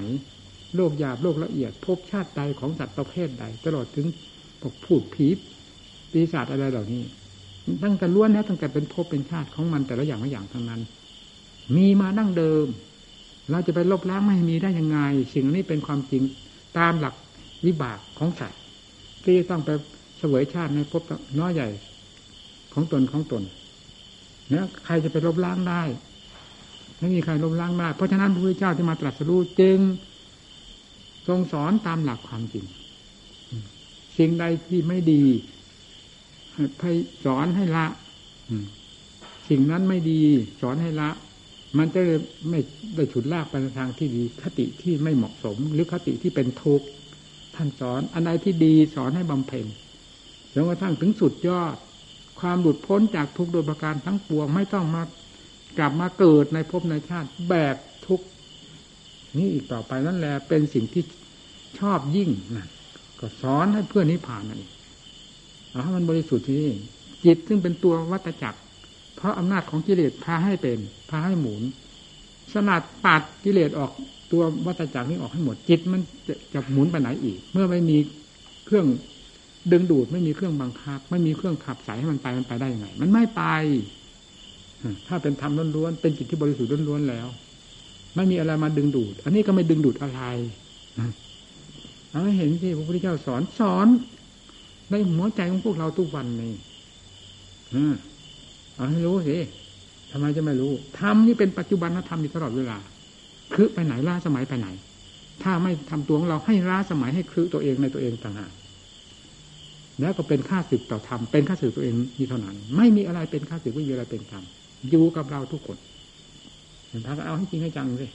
[0.75, 4.07] โลกหยาบโลกละเอียด พบชาติใดของสัตว์ประเภทใด ตลอดถึง
[4.61, 5.27] พวกพูดผี
[6.11, 7.03] ปีศาจอะไรเหล่านี้
[7.83, 10.81] ตั้งแต่ล้วนแล้วตั้งแต่เป็นภพเป็นชาติของมันแต่ละอย่างละอย่างทั้งนั้น
[11.75, 12.67] มีมาดั้งเดิม
[13.51, 14.99] เราจะไปลบล้างไม่มีได้ยังไง
[15.33, 16.23] สิ่งนี้เป็นความจริง
[16.77, 17.15] ตามหลัก
[17.65, 18.61] วิบากของสัตว์
[19.23, 19.69] ที่ต้องไป
[20.17, 21.03] เสวยชาติในภพ
[21.39, 21.69] น้อยใหญ่
[22.73, 23.43] ของตนของตน
[24.49, 25.83] เนี่ยใครจะไปลบล้างได้
[26.99, 29.77] ไม่มีใครลบล้างได้ เพราะฉะนั้นพระพุทธเจ้าที่มาตรัสรู้จึง
[31.29, 32.65] ทรงสอนตามหลักความจริง
[34.17, 35.23] สิ่งใดที่ไม่ดี
[36.81, 36.93] ให้
[37.25, 37.85] สอนให้ละ
[39.49, 40.21] สิ่งนั้นไม่ดี
[40.61, 41.09] สอนให้ละ
[41.77, 42.01] มันจะ
[42.49, 42.59] ไม่
[42.95, 46.85] ได้ฉุดลากไปในทางที่ดี คติที่ไม่เหมาะสม หรือคติที่เป็นทุกข์
[47.55, 49.65] ท่านสอนอันใดที่ดีสอนให้บำเพ็ญ
[50.53, 51.75] จนกระทั่งถึงสุดยอด
[52.39, 55.03] ความหลุดพ้นจากทุกโดยประการทั้งปวงไม่ต้องมา
[55.77, 57.75] กลับมาเกิดในภพในชาติแบก
[58.05, 58.25] ทุกข์
[59.37, 61.03] นี่อีกต่อไปนั่นแหละเป็นสิ่งที่
[61.79, 62.67] ชอบยิ่งนะ
[63.19, 64.71] ก็สอนให้เพื่อนนี้ผ่านนั่นเอง
[65.71, 66.65] เอาให้มันบริสุทธิ์ที่
[67.25, 68.59] จิตซึ่งเป็นตัววัตจักร
[69.15, 70.77] เพราะอำนาจของกิเลสพาให้เป็น
[71.09, 71.61] พาให้หมุน
[72.53, 73.91] สนัดปัดกิเลสออก
[74.31, 77.97] ตัววัตจักรนี้ออกให้หมดจิตมันจะจะหมุนไปไหนอีก เมื่อไม่มี
[78.65, 78.85] เครื่อง
[79.71, 83.43] ดึงดูดไม่มีเครื่องบังคับ ไม่มีเครื่องขับสายให้มันไปมันไปได้ยังไง มันไม่ไป
[85.07, 87.27] ถ้าเป็นธรรมล้วนๆเป็นจิตที่บริสุทธิ์ล้วนๆแล้ว
[88.15, 90.21] ไม่มีอะไรมาดึงดูด อันนี้ก็ไม่ดึงดูดอะไร
[92.11, 93.87] เอาเห็นที่พระพุทธเจ้าสอนสอน
[94.91, 96.53] ในหัวใจของพวกเราทุกวันนี่
[98.75, 99.37] เอาให้รู้สิ
[100.11, 102.77] ทำไมจะไม่รู้ธรรมนี่เป็นปัจจุบันธรรมอยู่ตลอดเวลา
[103.53, 104.67] คือไปไหนล้าสมัยไปไหน
[105.43, 108.51] ถ้าไม่ทำตัวของเราให้ล้าสมัยให้คือตัวเองในตัวเองต่างหาก
[109.99, 114.43] แล้วก็เป็นค่าศึกต่อธรรมเป็นค่าศึกตัวเองนี่เท่านั้น ไม่มีอะไรเป็นค่าศึกไม่มีอะไรเป็นธรรม
[114.89, 115.77] อยู่กับเราทุกคน
[116.87, 118.11] เห็นพระก็เอาให้จริงให้จังเลย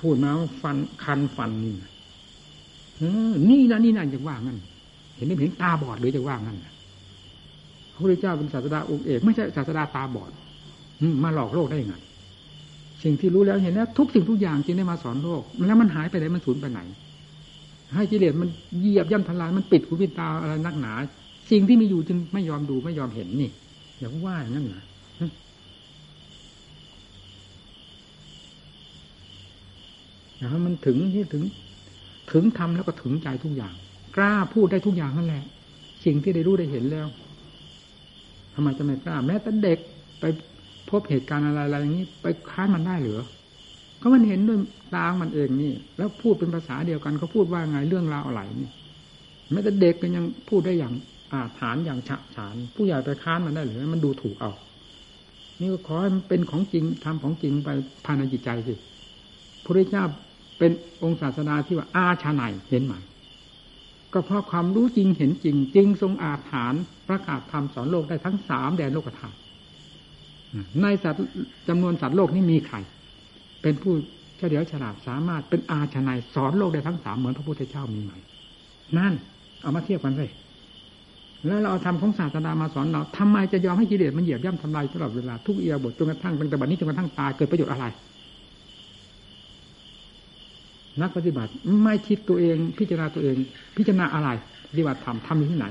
[0.00, 1.74] พูดมาว่าฟันคันฟันนี่
[3.50, 4.58] นี่นะนี่นะจะว่างั้น
[5.16, 6.58] เห็นไม่เห็นตาบอดหรือจะว่างั้น
[7.92, 10.30] พระพุทธเจ้าเป็นศาสดาองค์เอกไม่ใช่ศาสดาตาบอด
[11.24, 11.96] มาหลอกโลกได้ยังไง
[13.02, 16.80] สิ่งที่รู้แล้วเห็นแล้วทุกสิ่งทุกอย่างจึงได้มาสอนโลก แล้วมันหายไปไหนมันสูญไปไหน
[17.94, 20.92] ให้กิเลสมันเหยียบย่ำทลายมันปิดหูปิดตาอะไรนักหนา
[21.50, 23.50] สิ่งที่มีอยู่จึงไม่ยอมดูไม่ยอมเห็นนี่
[23.98, 24.84] อย่าว่าอย่างนั้นนะ
[30.40, 31.44] นะมันถึงที่ถึง
[32.32, 33.74] ถึงทำแล้วก็ถึงใจทุกอย่าง
[34.16, 35.44] กล้าพูดได้ทุกอย่างนั่นแหละ
[36.04, 37.06] สิ่งที่ได้รู้ได้เห็นแล้ว
[38.54, 39.78] ทำไมจะไม่กล้า แม้แต่เด็ก
[40.20, 40.24] ไป
[40.90, 43.22] พบเหตุการณ์อะไรอะไรอย่างนี้ ไปค้านมันได้หรือ
[44.00, 44.58] ก็มันเห็นด้วย
[44.94, 48.70] ตามันเองนี่ แล้วพูดเป็นภาษาเดียวกันเขาพูดว่าไงเรื่องราวอะไรนี่
[49.52, 50.94] แม้แต่เด็กก็ยังพูดได้อย่าง
[51.32, 54.52] อาถานอย่างฉะฉาน ผู้ใหญ่ไปค้านมันได้หรือมันดูถูกเอา
[55.60, 57.70] นี่ก็ขอให้มันเป็นของจริงทำของจริงไป
[58.04, 60.04] ภายในจิตใจสิพระพุทธเจ้า
[60.58, 60.70] เป็น
[61.02, 62.94] องค์ศาสนาที่ว่าอาชาไนเห็นไหม
[64.12, 66.74] ก็เพราะความรู้จริงเห็นจริงจริงทรงอาถาน
[67.08, 69.36] ประกาศธรรมสอนโลกได้ทั้งสามแดนโลกธาตุ
[70.82, 71.20] ในสัตว์
[71.68, 72.76] จำนวนสัตว์โลกนี้มีใคร
[73.62, 73.94] เป็นผู้
[74.38, 78.12] เฉลียวฉลาดสามารถเป็นอาชนายสอนโลกได้ทั้งสามเหมือนพระพุทธเจ้ามีไหม
[78.98, 79.12] นั่น
[79.62, 80.30] เอามาเทียบกันเลย
[81.46, 87.86] แล้วเราเอาธรรมของศาสนามาสอนเราทำไมจะยอมให้กิเลสมันเหยียบย่ำทำลายตลอดเวลาทุกเอียบทจนกระทั่งตั้งแต่บัดนี้จนกระทั่งตายเกิดประโยชน์อะไร
[91.00, 91.50] นักปฏิบัติ
[91.82, 93.36] ไม่คิดตัวเอง พิจารณาตัวเอง
[93.76, 94.28] พิจารณาอะไร
[94.70, 95.66] ปฏิบัติธรรมทำอยู่ที่ไหน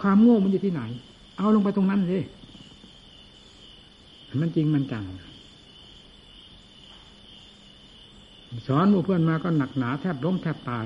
[0.00, 0.82] ความโง่มันอยู่ที่ไหน
[1.38, 2.24] เอาลงไปตรงนั้นเลย
[4.40, 5.04] มันจริงมันจัง
[8.66, 10.84] สอนมู่เพื่อนมาก็หนักหนาแทบล้มแทบตาย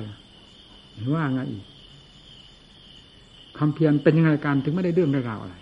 [1.15, 1.65] ว่าไงอีก
[3.59, 5.57] คำเพียรเป็นยังไงการถึงไม่ได้เรื่องได้ราวอะไร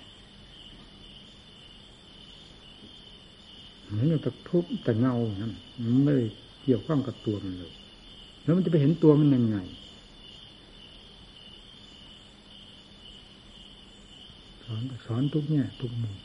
[3.84, 5.52] เหมือนแต่ทุบแต่เงานั้น
[5.82, 6.14] มันไม่
[6.62, 7.72] เกี่ยวข้องกับตัวมันเลย
[8.46, 9.58] แล้วมันจะไปเห็นตัวมันยังไง
[14.64, 16.16] สอนสอนทุกเนี่ยทุกมุม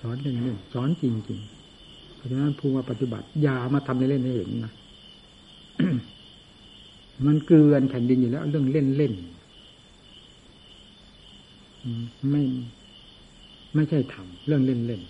[0.00, 4.72] สอนเล่นๆสอนจริงๆเพราะฉะนั้นผู้มาปฏิบัติอย่ามาทำเล่นๆให้เห็นนะ
[7.26, 9.12] มันเกลือนแผ่นดินอยู่แล้ว เรื่องเล่นเล่น
[12.30, 12.42] ไม่
[13.74, 15.00] ไม่ใช่ทำเรื่องเล่นเล่น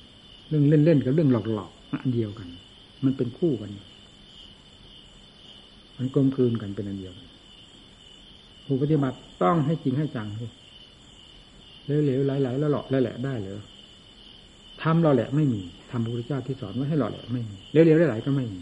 [0.48, 2.48] เรื่องเล่นเล่นกับเรื่องหลอกหลอก อันเดียวกัน
[3.04, 3.70] มันเป็นคู่กัน
[5.96, 7.28] มันกลมกลืนกันเป็นอันเดียวกัน
[8.64, 10.28] ผู้ปฏิบัติต้องให้จริงให้จัง
[11.84, 13.54] เหลวๆไหลๆแล้วหล่อแล้วแหละได้เลย
[14.82, 18.60] ทำเราแหละไม่มีทำพระพุทธเจ้าที่สอนไว้ให้เราแหละไม่มีเร็วๆได้หลายก็ไม่มี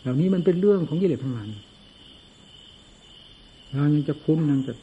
[0.00, 1.50] เหล่านี้มันเป็นเรื่องของกิเลสทั้งนั้น
[3.70, 4.74] เรายังจะคุ้นยังจะ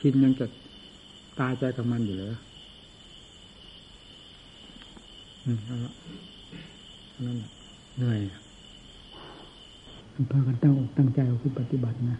[0.00, 0.46] ชินยังจะ
[1.40, 2.28] ตายใจกับมันอยู่เลย
[5.44, 5.92] อืมเอาละ
[7.26, 7.38] นั่น
[7.98, 8.20] เหนื่อย
[10.32, 12.18] พากันตั้งอกตั้งใจเอาคือปฏิบัตินะ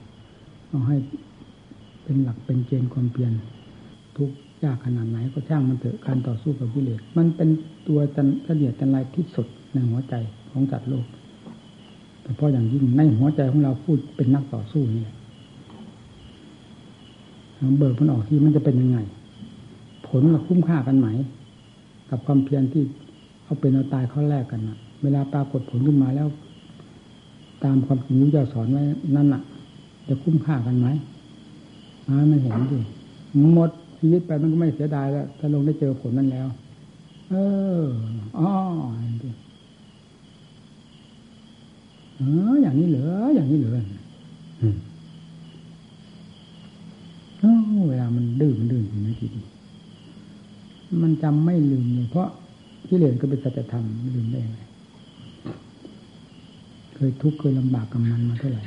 [0.68, 0.96] เอาให้
[2.04, 3.32] เป็นหลักเป็นเกณฑ์ความเพียร
[4.16, 4.30] ทุก
[4.64, 7.48] ยากขนาดไหนก็ช่างมันเถอะการต่อสู้กับกิเลสมันเป็น
[7.88, 8.26] ตัวจัน
[8.56, 10.14] เดียดจันไรที่สุดในหัวใจ
[10.50, 11.06] ของจัดโลก
[12.22, 15.16] แต่เพราะอย่างยิ่งในหัวใจของเราพูดเป็นนักต่อสู้นี่แหละ
[17.78, 18.98] เบิกมันออกที่มันจะเป็นยังไง
[20.08, 21.08] ผลกับคุ้มค่ากันไหม
[22.10, 22.82] กับความเพียรที่
[23.44, 26.28] เอาเป็นเอาตายเขาแลกกันนะเวลาปรากฏผลขึ้นมาแล้ว
[27.64, 28.82] ตามความจริงที่เจ้าสอนไว้
[29.16, 29.42] นั่นน่ะ
[30.08, 30.88] จะคุ้มค่ากันไหม
[32.06, 32.78] มาไม่เห็นดิ
[33.54, 36.46] หมดชีวิตไปมันก็ไม่เสียดายแล้วถ้าลงได้เจอผลนั้นแล้ว
[37.30, 37.34] เอ
[37.80, 37.82] อ
[38.38, 38.48] อ๋อ
[42.16, 43.70] เอออย่างนี้เหรออย่างนี้เหรอ
[47.88, 49.42] เวลามันดื้อมันดื้ออย่างนี้ทีดี
[51.02, 52.28] มันจำไม่ลืมเลยเพราะ
[52.88, 54.58] กิเลสก็เป็นสัจธรรมไม่ลืมได้ไง
[56.94, 58.64] เคยทุกข์เคยลำบากกับมันมาเท่าไหร่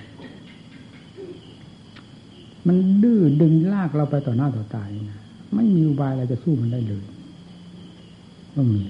[2.68, 5.20] มันดื้อดึงลากเราไปต่อหน้าต่อตานะ
[5.56, 7.04] ไม่มีอุบายอะไรจะสู้มันได้เลย
[8.54, 8.82] ก็มี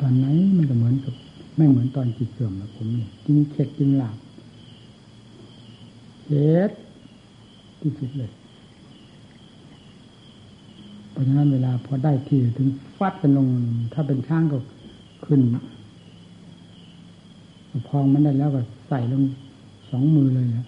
[0.00, 0.26] ตอนไหน
[0.56, 1.14] มันก็เหมือนกับ
[1.56, 4.16] ไม่เหมือนตอนจิตเสื่อมนะผมนี่จริงเข็ดจริงหลับ
[6.24, 6.70] เข็ด
[7.80, 8.30] ที่สุดเลย
[11.20, 12.68] ราะฉะนั้นเวลาพอได้ที่ถึง
[12.98, 13.46] ฟัดกันลง
[13.92, 14.58] ถ้าเป็นช่างก็
[15.26, 15.40] ขึ้น
[17.88, 19.22] พองมันได้แล้วก็ใส่ลง
[19.90, 20.66] สองมือเลยนะ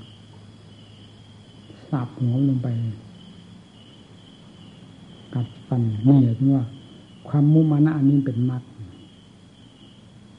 [1.90, 2.68] สับหัวลงไป
[5.34, 6.64] กัดฟันนี่ถึงว่า
[7.28, 8.62] ความมุมานะอันนี้เป็นมรรค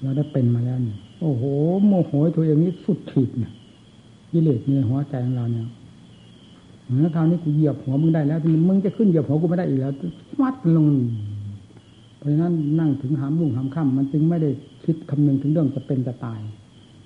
[0.01, 1.43] เราได้เป็นมาแล้วนี่โอ้โห
[1.87, 3.51] โมโหตัวเองนี่สุดขีดเนี่ย
[4.31, 5.67] กิเลสในหัวใจของเราเนี่ย
[6.93, 9.93] เหมือนคราวนี้กูเหยียบหัวมึงได้แล้วทีนี้มึงจะขึ้นเหยียบหัวกูไม่ได้อีกแล้ว
[10.41, 10.87] มัดลง
[12.17, 14.49] เพราะฉะนั้นนั่งถึงหามรุ่งหามค่ำมันจึงไม่ได้
[14.85, 16.39] คิดคำนึงถึงเรื่องจะเป็นจะตาย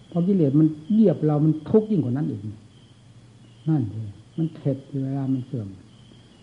[0.08, 2.42] เพราะกิเลสมันเหยียบเรามันทุกข์ยิ่งกว่านั้นอีก
[3.70, 5.68] นั่นเลยมันเข็ดเวลามันเสื่อม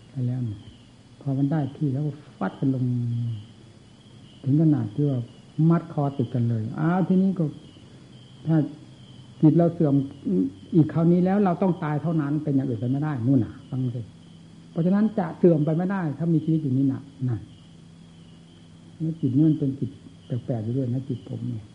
[0.09, 0.39] ไปแล้ว
[1.21, 2.03] พอมันได้ที่แล้ว
[2.37, 2.83] ฟัดกันลง
[4.43, 5.19] ถึงขนาดที่ว่า
[5.69, 7.45] มัดคอติดกันเลยอ้าวทีนี้ก็
[8.45, 8.57] ถ้า
[9.41, 9.95] จิตเราเสื่อม
[10.75, 14.01] อีกคราวนี้แล้วเราต้องตายเท่านั้นเป็นอย่างอื่นไปไม่ได้นู่นน่ะฟังสิ
[14.71, 17.39] เพราะฉะนั้นจะเสื่อมไปไม่ได้ ถ้ามีชีวิตอยู่นี้น่ะนั่น
[19.01, 19.89] นี่จิตนี่มันเป็นจิต
[20.25, 21.65] แปลกๆอยู่ด้วยนะจิตผมเนี่ย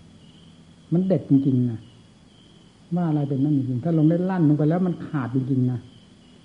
[0.93, 1.81] มันเด็ดจริงๆนะ
[2.97, 5.79] ว่าอะไรเป็นนั่นจริงๆถ้าลงได้ลั่นลงไปแล้วมันขาดจริงๆนะ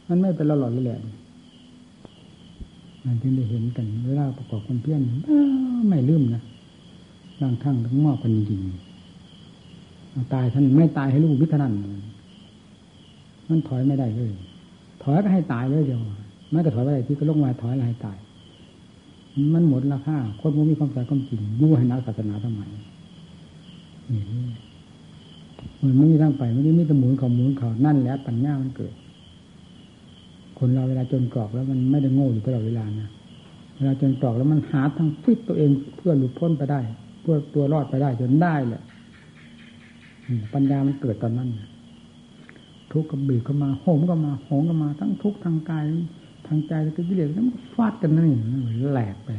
[0.07, 1.01] มันไม่เป็นหลอดแหลม
[3.05, 5.01] นั่นที่ได้เห็นกันเวลาประกอบความเพียร
[5.89, 6.41] ไม่ลืมนะ
[7.41, 8.59] บางครั้งต้องมอบกันจริง
[10.34, 11.74] ตายท่านไม่ตายให้ลูกวิทนัน
[13.49, 14.32] มันถอยไม่ได้เลย
[15.03, 16.01] ถอยก็ให้ตายเลยเดียว
[16.51, 18.18] ไม่ก็ถอยไปที่ก็ลงมาถอยอะไรตาย
[19.53, 22.61] มันหมดราคาคนมันมีความสายความจริงยู่ให้นักศาสนาทำไม
[24.11, 24.22] นี่
[25.82, 28.93] มันไม่มีทางไปไม่ได้มีต่หมุนเขาหมุนเขานั่นแหละปัญญามันเกิด
[30.59, 33.09] คนเราเวลาจนกรอกแล้วมันไม่ได้โง่อยู่ตลอดเวลานะ
[33.76, 36.80] เวลาจนกรอกแล้วมันหาทางฟิตตัวเองเพื่อหลุดพ้นไปได้
[37.22, 38.84] เพื่อตัวรอดไปได้จนได้แหละ
[40.53, 41.49] ปัญญามันเกิดตอนนั้น
[42.91, 45.86] ทุกข์ก็บีบเข้ามาโหมก็มาโหมก็มา ทั้งทุกข์ทางกาย
[46.47, 49.30] ทางใจแล้วก็กิเลสแล้วมันฟาดกันนั่นนี่แหลกไป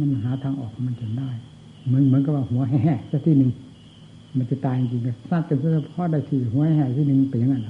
[0.00, 1.30] มันหาทางออกมันจนได้
[1.86, 3.50] เหมือนเหมือนกับว่าหัวแห่สักที่หนึ่ง
[4.36, 5.70] มันจะตายจริงๆฟาดกันเพื่อ
[6.12, 7.62] ได้ทีหัวแห่ที่หนึ่งเป็นอย่างนั้น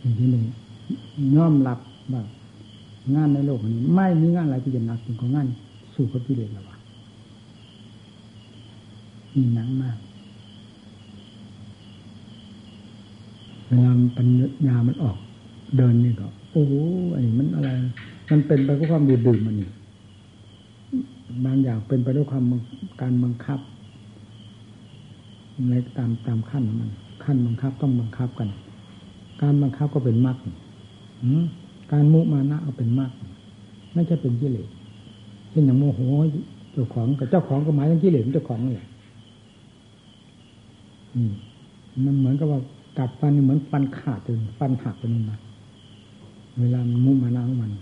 [0.00, 0.42] อย่างที่หนึ่ง
[1.36, 1.78] ย่อมรับ
[2.12, 2.22] ว่า
[3.14, 5.46] งานในโลกนี้ ไม่มีงานอะไรที่จะหนักถึงของงาน
[5.94, 6.79] สู้กับกิเลสหรอก
[9.34, 9.98] มีหนังมาก
[13.66, 14.26] เวลาปัญ
[14.66, 15.16] ญามันออก
[15.76, 16.72] เดินนี่ก็ โอ้โห
[17.14, 17.70] ไอ้มันอะไร
[18.30, 19.70] มันเป็นไปด้วยความดูดื่มมันนี่
[21.44, 22.44] บางอย่างเป็นไปด้วยความ
[23.00, 23.60] การบังคับ
[25.68, 26.90] ในตามตามขั้นมัน
[27.24, 28.48] ขั้นบังคับต้องบังคับกัน
[29.42, 30.38] การบังคับก็เป็นมรรค
[31.92, 33.10] การมุมานะก็เป็นมรรค
[33.94, 34.68] ไม่ใช่เป็นกิเลส
[35.50, 36.00] เช่นอย่างโมโห
[36.72, 38.88] เจ้าของกับเจ้าของก็หมายถึงกิเลสเจ้าของนั่นแหละ
[42.04, 42.60] มันเหมือนกับว่า
[42.98, 45.38] กัดฟันเหมือนฟันขาดจนฟันหักไปนี่นะ
[46.60, 47.72] เวลามันมุมานาของมัน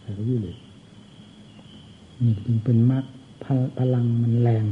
[0.00, 0.56] ใส่ก็ยิ่เลย
[2.22, 3.04] นี่จึงเป็นมาก
[3.78, 4.64] พลังมันแรง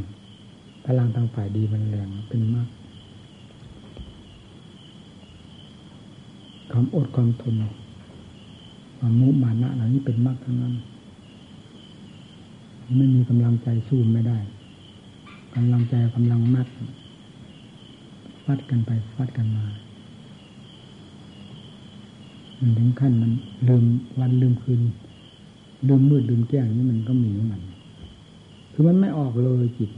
[0.87, 2.69] พลังทางฝ่ายดีมันแรงเป็นมาก
[6.71, 7.55] ความอดความทน
[8.99, 10.75] ความมุมานะเหล่านี้เป็นมากทั้งนั้น
[12.97, 14.39] ไม่มีกำลังใจสู้ไม่ได้
[15.55, 16.67] กำลังใจกำลังมาก
[18.51, 19.65] ฟัดกันไปฟัดกันมา
[22.61, 23.33] มันถึงขั้นมัน
[23.69, 23.85] ลืม
[24.21, 24.81] วันลืมคืน
[25.89, 27.63] ลืมมืดลืมแก้งนี่มันก็มีของมัน
[28.73, 29.91] คือมันไม่ออกเลยจิต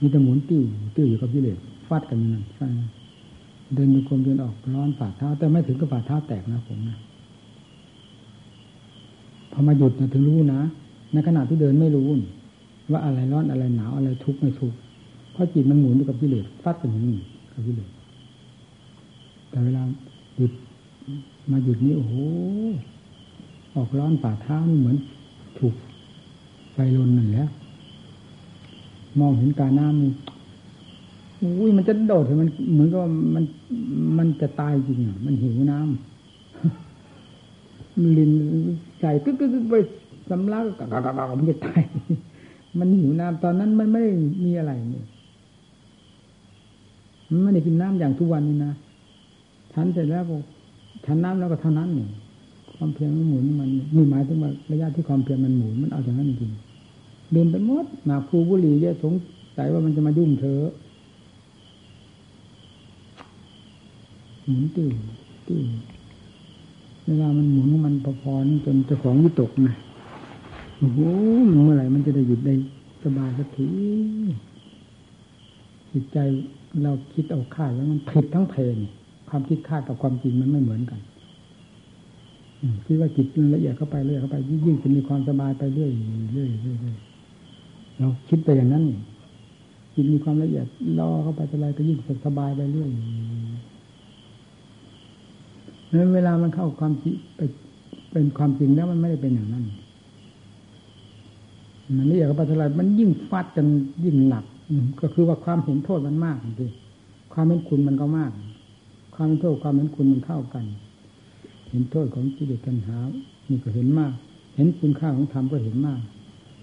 [0.00, 0.62] มีแต่หมุนติ้ว
[0.94, 1.58] ติ้วอยู่กับกิเลส
[1.88, 2.68] ฟาดกันนั่นใช่
[3.74, 6.98] เดินดูกลมเดินออกร้อนฝ่าเท้า แต่ไม่ถึงกับฝ่าเท้าแตกนะผมนะ
[9.52, 10.60] พอมาหยุดนะถึงรู้นะ
[11.12, 12.08] ในขณะที่เดินไม่รู้
[12.90, 14.78] ว่าอะไรร้อนอะไรหนาวอะไรทุกข์ไม่ทุกข์
[15.38, 17.16] ราะจิตมันหมุนอยู่กับกิเลสฟัดเป็นอย่างนี้
[17.52, 17.90] กับกิเลส
[19.48, 19.82] แต่เวลา
[20.36, 20.52] หยุด
[21.50, 22.14] มาหยุดนี้โอ้โห
[23.74, 24.96] ออกร้อนฝ่าเท้านี่เหมือน
[25.58, 25.74] ถูก
[26.72, 27.46] ไฟลนนั่นแหละ
[29.20, 30.10] มองเห็นกาน้ำนี่
[31.60, 33.00] อุ้ยมันจะโดดเหมันเหมือนกับ
[33.34, 33.44] มัน
[34.18, 35.86] มันจะตายจริงอะมันหิวน้ำ
[38.18, 38.32] ลิน
[39.00, 39.74] ใจกึกกึกไป
[40.30, 41.80] สำลักกะกะกะมันจะตาย
[42.78, 44.12] มันหิวน้ำตอนนั้นมันไม่ได้
[44.44, 45.02] มีอะไรนี่
[47.42, 48.72] ไม่ได้กินน้ำอย่างทุกวันนี้นะ
[49.72, 50.36] ฉันเสร็จแล้วก็
[51.06, 52.08] ฉันน้ำแล้วก็เท่านั้นนี่ง
[52.76, 56.52] ความเพียรมันหมุนมันมีหมายถึงว่าระยะที่ความเพียรมันหมุนมันเอาอย่างนั้นจริง
[57.34, 59.12] ดื่มไปหมดหมากคูบุหรี่เยอะสง
[59.56, 60.60] สัยว่ามันจะมายุ่งเธอ
[64.46, 64.88] หมุนติ้ว
[65.46, 65.60] ติ้ว
[67.06, 69.74] เวลามันหมุนมันพอๆจนเจ้าของวิตกนะ
[70.78, 70.98] โอ้โห
[71.64, 72.54] เมื่อไหร่มันจะได้หยุดได้
[73.02, 73.68] สบายสักที
[75.92, 76.18] จิตใจ
[76.82, 78.76] เราคิดเอาคาดแล้วมันผิดทั้งเพลง
[79.28, 81.00] ความคิดคาดกับความจริงมันไม่เหมือนกัน
[82.86, 85.90] คิดว่าจิตละเอียดเข้าไปเรื่อยเข้าไปยิ่งจะมีความสบายไปเรื่อย
[86.32, 86.96] เรื่อยเรื่อย
[87.98, 88.84] เราคิดไปอย่างนั้น
[89.94, 90.66] จิตมีความละเอียด
[90.98, 92.90] ล่อเข้าไปอะไรก็ยิ่งสบายไปเรื่อย
[95.94, 97.40] นั้นเวลามันเข้าความจริงไป
[98.12, 99.64] เป็นความจริงแล้วมันไม่ได้เป็นอย่างนั้น
[101.96, 103.66] มันนี่อย่างกับปัจจัยมันยิ่งฟาดกัน
[104.04, 104.44] ยิ่งหนัก
[105.00, 106.72] ก็คือว่าความเห็นโทษมันมากจริง
[107.32, 108.32] ความเป็นคุณมันก็มาก
[109.14, 110.64] ความเป็นโทษความเป็นคุณมันเท่ากัน
[111.70, 112.98] เห็นโทษของกิเลสตัณหา
[113.48, 114.12] นี่ก็เห็นมาก
[114.56, 116.00] เห็นคุณค่าของธรรมก็เห็นมาก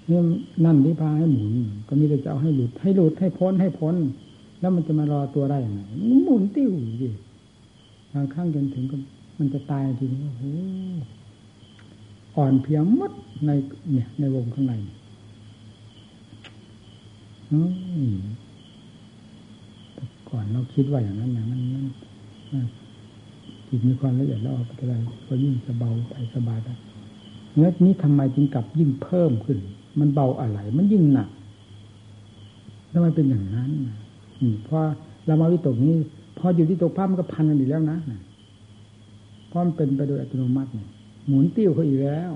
[0.10, 0.20] นี่
[0.66, 1.54] นั่นที่พาให้หมุน
[1.88, 3.96] ก็มีแต่จะเอาให้หลุด ให้หลุดให้พ้นให้พ้น
[4.60, 5.82] แล้วมันจะมารอตัวได้ยังไง
[6.24, 6.70] หมุนติ้ว
[7.02, 7.10] ดิ
[8.14, 8.98] บางครั้งจนถึงก็
[9.40, 10.44] มันจะตายจริงโอ้โห
[12.36, 13.14] อ่อนเพียงมัด
[13.46, 13.50] ใน
[13.94, 14.74] เนี่ยในวงข้างใน
[20.30, 21.62] ก่อนเราคิดว่าอย่างนั้นนะมัน
[23.68, 24.94] จิตมีความละเอียดแล้วออกไปอะไร
[25.28, 26.74] ก็ยิ่งจะเบาไปสบายได้
[27.54, 29.58] เนื้อนี้ทำไมจึงกลับยิ่งเพิ่มขึ้น
[30.00, 31.30] มันเบาอะไร มันยิ่งหนัก
[32.92, 33.72] ทำไมเป็นอย่างนั้น
[34.68, 34.84] พราะ
[35.26, 35.96] เรามาวิตกนี้
[36.38, 37.98] พออยู่ที่ตกภาพมันก็พันกันอีกแล้วนะ
[39.48, 40.90] เพราะมันเป็นไปโดยอัตโนมัติเนี่ย
[41.28, 42.32] หมุนติ้วเขาอีกแล้ว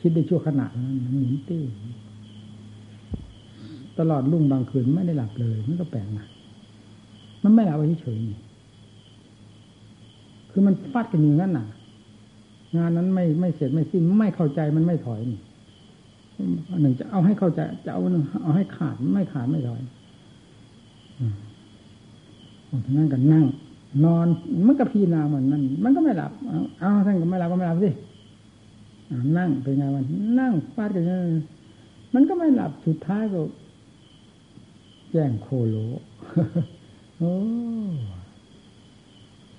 [0.00, 1.64] คิดได้ชั่วขณะนั้นหมุนติ้ว
[3.98, 6.26] ตลอดรุ่งบางคืนไม่ได้หลับเลยมันก็แปลกนะ
[7.42, 8.18] มันไม่หลับไปเฉย
[10.50, 11.66] คือมันฟาดกันอย่างนั้นน่ะ
[12.76, 15.40] งานนั้นไม่ไม่เสร็จไม่สิ้นไม่เข้าใจมันไม่ถอยนี่
[16.80, 19.80] หนึ่งจะเอาให้เข้าใจจะเอาหนึ่งเอาให้ขาดไม่ขาดไม่ถอย
[21.18, 21.34] อืม
[22.96, 23.44] นั่งกันนั่ง
[24.04, 24.26] นอน
[24.66, 26.32] มันก็พีนามันนั่นมันก็ไม่หลับ
[26.80, 27.90] เอาท่านก็ไม่หลับก็ไม่หลับสิ
[29.38, 30.04] นั่งเป็นไงมัน
[30.40, 31.04] นั่งฟาดกัน
[32.14, 33.40] มันก็ไม่หลับสุดท้ายก็
[35.10, 35.76] แจ้งโคโล
[37.18, 37.32] โอ้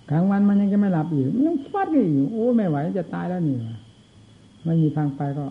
[0.09, 3.57] กลางวันมันยังจะไม่หลับอีกยังฟัดกันอยู่โอ้ไม่ไหวจะตายแล้วนี่
[4.65, 5.45] ไม่มีทางไปก็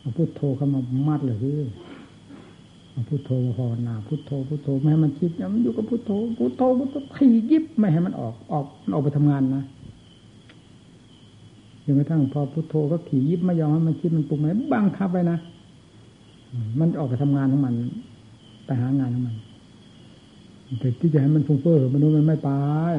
[0.00, 1.52] เอาพุทโธเข้ามามัดเลยพี่
[2.90, 9.64] เอาพุทโธภาวนาพุทโธพุทโธไม่ให้มันคิดมันอยู่กับพุทโธพุทโธพุทโธขี่ยิบไม่ให้มันออกออกมันออกไปทำงานนะ
[11.84, 15.38] จนกระทั่งพอพุทโธก็ขี่ยิบไม่ยอมให้มันคิดมันปรุงไหมบังคับไปนะ
[16.80, 17.74] มันออกไปทำงานของมัน
[18.66, 19.36] ไปหางานของมัน
[20.80, 22.50] แต่ที่จะให้มันฟุ้งเฟ้อมันนู้มันไม่ไป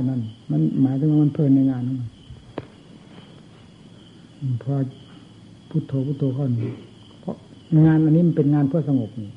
[0.09, 2.09] นั่น มันหมายถึงว่ามันเพลินในงานของมัน
[4.63, 4.73] พอ
[5.69, 6.45] พุทโธพุทโธเข้า
[7.21, 7.35] เพราะ
[7.85, 9.29] งานอันนี้มันเป็นงานเพื่อสงบนี่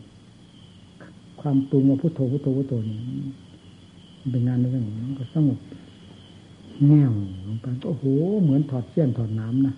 [1.40, 2.96] ความปรุงว่าพุทโธพุทโธพุทโธนี่
[4.20, 5.58] มันเป็นงานในสงบมันก็สงบ
[6.86, 7.12] แง่ว
[7.46, 8.04] ลงไปโอ้โห
[8.42, 9.74] เหมือนถอดเสี้ยนถอดน้ำนะ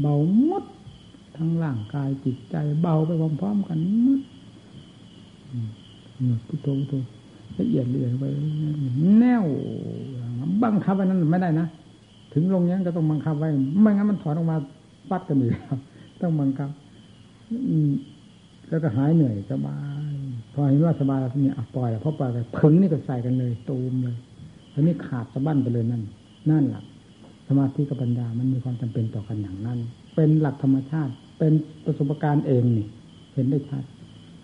[0.00, 0.14] เบา
[0.46, 0.64] หมด
[1.36, 3.10] ทั้งร่างกายจิตใจเบาไป
[3.40, 4.20] พร้อมๆกันหมด
[6.46, 6.94] พุทโธพุทโธ
[7.58, 8.26] ละเอียดละเอียดไป
[9.18, 9.44] แน่ว
[10.62, 11.66] บังคับไว้นั้นไม่ได้นะ
[12.32, 13.48] ถึงลงนี้ก็ต้องบังคับไว้
[13.82, 14.56] ไม่งั้นมันถอนออกมา
[15.10, 15.78] ปัดกันอีกครับ
[16.20, 16.70] ต้องบังคับ
[18.68, 19.78] แล้วก็หายเหนื่อยสบา
[20.10, 20.14] ย
[20.52, 24.16] พอเห็นว่าสบายแล้วนี่ปล่อยแล้วพอปล่อยไปพึ่งนี่ก็ใส่กันเลยตูมเลย
[24.72, 26.02] ทีนี้ขาดสะบั้นไปเลยนั่น
[26.50, 26.82] นั่นแหละ
[27.48, 29.78] สมาธิกับปัญญามันมีความจำเป็นต่อกันอย่างนั้น
[30.14, 31.52] เป็นหลักธรรมชาติ เป็น
[31.84, 32.86] ประสบการณ์เองนี่
[33.34, 33.84] เห็นได้ชัด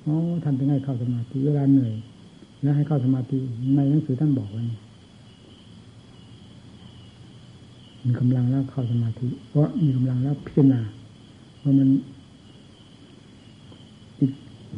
[0.07, 1.95] อ๋อท่านถึงให้เข้าสมาธิเวลาเหนื่อย
[2.63, 3.39] แล้วให้เข้าสมาธิ
[3.75, 4.63] ในหนังสือท่านบอกไว้
[8.07, 10.81] มีกำลังแล้วเข้าสมาธิ เพราะมีกำลังแล้วพิจารณา
[11.59, 11.89] เพราะมัน
[14.19, 14.27] อิ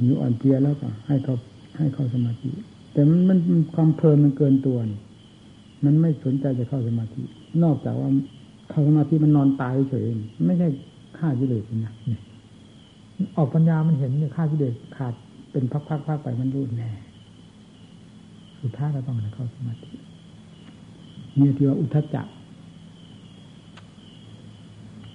[0.01, 1.35] หิวอ่อนเพลียแล้วก็ให้เขา
[1.77, 2.51] ให้เข้าสมาธิ
[2.93, 5.01] แต่มันมันความเพลินมันเกินตัวนี่
[5.85, 7.23] มันไม่สนใจจะเข้าสมาธิ
[7.63, 8.09] นอกจากว่า
[8.71, 10.05] เข้าสมาธิมันนอนตายเฉย
[10.47, 10.69] ไม่ใช่
[11.19, 12.23] ฆ่ากิเลสนะเนี่ย
[13.37, 15.15] ออกปัญญามันเห็นเนี่ยฆ่ากิเลสขาด
[15.53, 16.91] เป็นพักๆไปมันรู้แน่
[18.61, 19.95] สุดท้ายเราต้องเข้าสมาธิ
[21.39, 22.23] นี่ที่ว่าอุทจจะ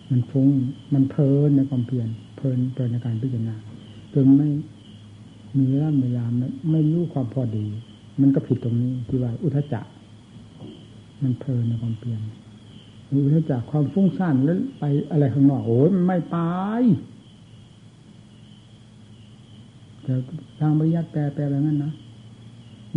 [0.10, 0.48] มันฟุ้ง
[0.94, 3.56] มันเพลินในความเพียรเพลินเพลินในการพิจารณา
[4.14, 4.50] จนไม่
[5.58, 7.66] มีเวลาเวลาไม่ไม่รู้ความพอดี
[8.22, 9.82] มันก็ผิดตรงนี้ที่ว่า อุทจจะ
[11.24, 12.22] มันเพลินในความเพียร
[13.26, 16.38] อุทจจะความฟุ้งซ่านแล้วไปอะไรข้างนอกโอ้ยมันไม่ไป
[20.10, 20.20] แต่
[20.60, 21.92] ทางบริยัติแปลแปลแบบนั้นนะ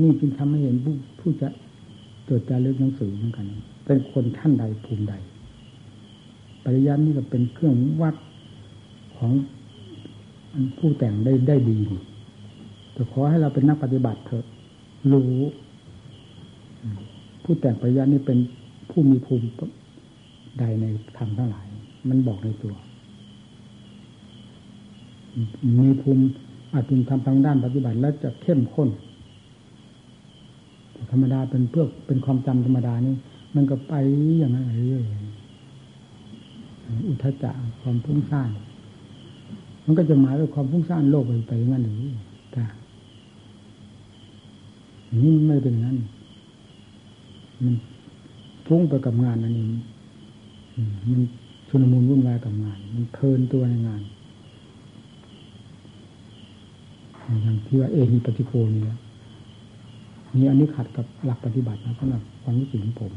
[0.00, 1.48] นี่จึงทำให้เห็นผู้ผู้จะ
[2.28, 3.46] จดจารึกหนังสือเหมือนกัน
[3.84, 5.14] เป็นคนท่านใดภูมิใด
[6.64, 8.14] ปริยัตินี่ก็เป็นเครื่องวัด
[9.16, 9.32] ของ
[10.78, 11.78] ผู้แต่งได้ได้ดี
[12.92, 14.44] แต่ขอให้เราเป็นนักปฏิบัติเถอะ
[15.12, 15.32] รู้
[17.44, 18.38] ผู้แต่งปริยัตินี่เป็น
[18.90, 19.46] ผู้มีภูมิ
[20.58, 20.86] ใดใน
[21.16, 21.66] ธรรมทั้งหลาย
[22.08, 22.74] มันบอกในตัว
[25.78, 26.24] มีภูมิ
[26.72, 28.88] อาจจะทำทางด้านปฏิบัติแล้วจะเข้มข้น
[31.10, 33.14] ธรรมดาเป็นเพื่อเป็นความจำธรรมดานี่
[33.54, 33.94] มันก็ไป
[34.38, 35.04] อย่างนั้นเรื่อย
[37.06, 37.50] อุทจจะ
[37.80, 38.48] ความพุ่งสร้าง
[39.84, 41.96] มันก็จะหมายว่าความพุ่งสร้างโลกไปไปอย่างนั้นหรือ
[42.52, 42.64] แต่
[45.24, 45.96] นี่ไม่เป็นงั้น
[47.62, 47.74] มัน
[48.66, 49.64] ฟุ้งไปกับงานอันนี้
[51.10, 51.20] มัน
[51.68, 54.02] ชุนมุนวุ่นวายกับงาน มันเพลินตัวในงาน
[57.26, 58.98] อย่างที่ว่าเอหิปฏิโกนี่แล้ว
[60.36, 63.12] นี่อันนี้ขัดกับหลักปฏิบัตินะสำหรับความรู้สึกของผม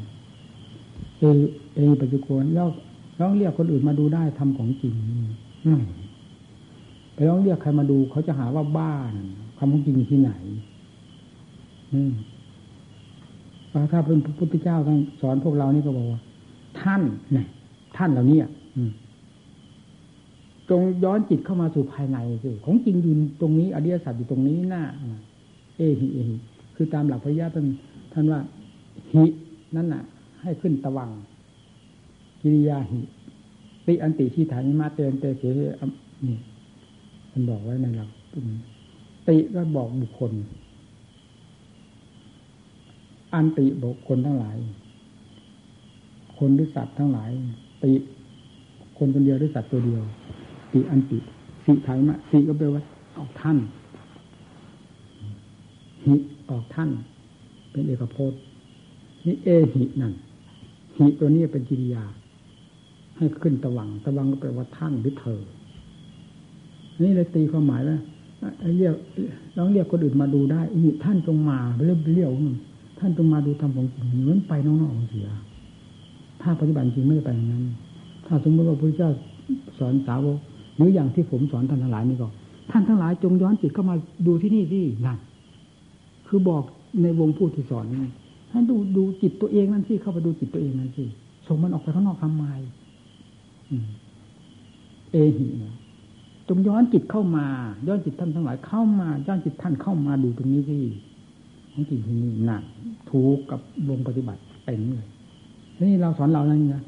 [1.19, 1.23] เอ
[1.73, 2.67] เอหิปฏิโกแล้ว
[3.19, 4.93] ร้องเรียกคนอื่นมาดูได้ทำของจริง
[5.63, 5.77] ไม่
[7.13, 9.13] ไปร้องเรียกใครมาดูเขาจะหาว่าบ้าน
[9.57, 10.31] คำของจริงที่ไหน
[11.93, 12.13] อืม
[13.91, 16.21] ถ้าเป็นพระพุทธเจ้าท่านสอนพวกเรานี่ก็บอกว่า
[16.81, 17.01] ท่าน
[17.33, 17.47] เนี่ย
[17.97, 18.37] ท่านเหล่านี้
[20.69, 24.83] จงย้อนจิตเข้ามาสู่ภายในสิของจริงอยู่ตรงนี้อริยสัจอยู่ตรงนี้หน้า
[25.77, 26.35] เอหิเอหิ
[26.75, 27.67] คือตามหลักพระยาท่าน
[28.13, 28.39] ท่านว่า
[29.13, 29.25] หิ
[29.75, 30.03] นั่นน่ะ
[30.41, 31.09] ให้ขึ้นตะวัง
[32.41, 32.99] กิริยาหิ
[33.87, 35.69] ติอันติที่ฐานิมาเตนเตเสนี่
[37.31, 38.09] มันบอกไว้ในหลัก
[39.27, 40.31] ติก็บอกบุคคล
[43.33, 44.57] อันติบุคคลทั้งหลาย
[46.37, 47.29] คนหรือสัตว์ทั้งหลาย
[47.83, 47.93] ติ
[48.97, 50.03] คนคนเดียวหรือสัตว์ตัวเดียว
[50.75, 51.19] ติอันติ
[51.65, 52.83] สิฐานมาสิก็แปลว่า
[53.17, 53.57] ออกท่าน
[56.05, 56.15] หิ
[56.49, 56.89] ออกท่าน
[57.71, 58.33] เป็นเอกพส
[59.25, 60.13] นี่เอหินั่น
[60.97, 62.03] หิตัวนี้เป็นกิริยา
[63.17, 65.41] ให้ขึ้นตะวังตะวังก็แปลว่าท่านหรือเธอ
[67.03, 67.97] นี่เลยตีความหมายว่า
[68.77, 68.95] เรียก
[69.57, 72.31] ลองเรียกคนอื่นมาดูได้อีท่านจงมาเรียกเรียก
[72.99, 75.29] ท่านจงมาดูทำของจริงเหมือนไปน้อกๆเสีย
[76.41, 77.63] ถ้าปฏิบัติจริงไม่ได้ไปอย่างนั้น
[78.25, 79.11] ถ้าสมมติว่าพระเจ้า
[79.77, 80.39] สอนสาวก
[80.75, 82.27] หรืออย่างที่ผมสอนท่านทั้งหลายนี่ก็
[82.71, 83.95] ท่านทั้งหลายจงย้อนจิตเข้ามา
[84.27, 85.17] ดูที่นี่ที่นั่น
[86.27, 86.63] คือบอก
[87.01, 88.11] ในวงผู้ที่สอนนี่
[88.51, 91.03] ให้ดูดูจิตตัวเองนั่นสิเข้าไปดูจิตตัวเองนั่นสิ
[91.47, 92.45] ส่งมันออกไปข้างนอกทำไม
[95.11, 95.47] เอหิ
[96.49, 97.45] จงย้อนจิตเข้ามา
[97.87, 100.83] ย้อนจิตท่านทั้งหลายเข้ามา ย้อนจิตท่านเข้ามาดูตรงนี้ที่
[101.71, 102.63] ของจริงที่นี่หนัก
[103.09, 103.59] ถูกกับ
[103.89, 105.07] วงปฏิบัติเต็มเลย
[105.89, 106.83] นี่เราสอนเราอะไรนะ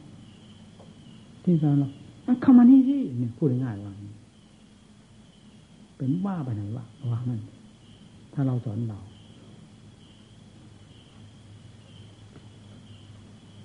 [1.44, 1.90] ที่สอนเรา
[2.42, 3.94] เข้ามานี่ที่เนี่ยพูดง่ายๆว่า
[5.98, 7.42] เป็นว่าไปไหนวะว่านั่น
[8.34, 9.00] ถ้าเราสอนเรา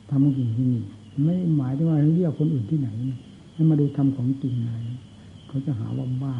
[0.08, 0.82] ทำจริงที่นี่
[1.24, 2.88] ไม่หมายถึงว่าเรียกคนอื่นที่ไหน
[3.52, 4.78] ให้มาดูทำของจริงอะไร
[5.48, 6.36] เขาจะหาว่าบ้า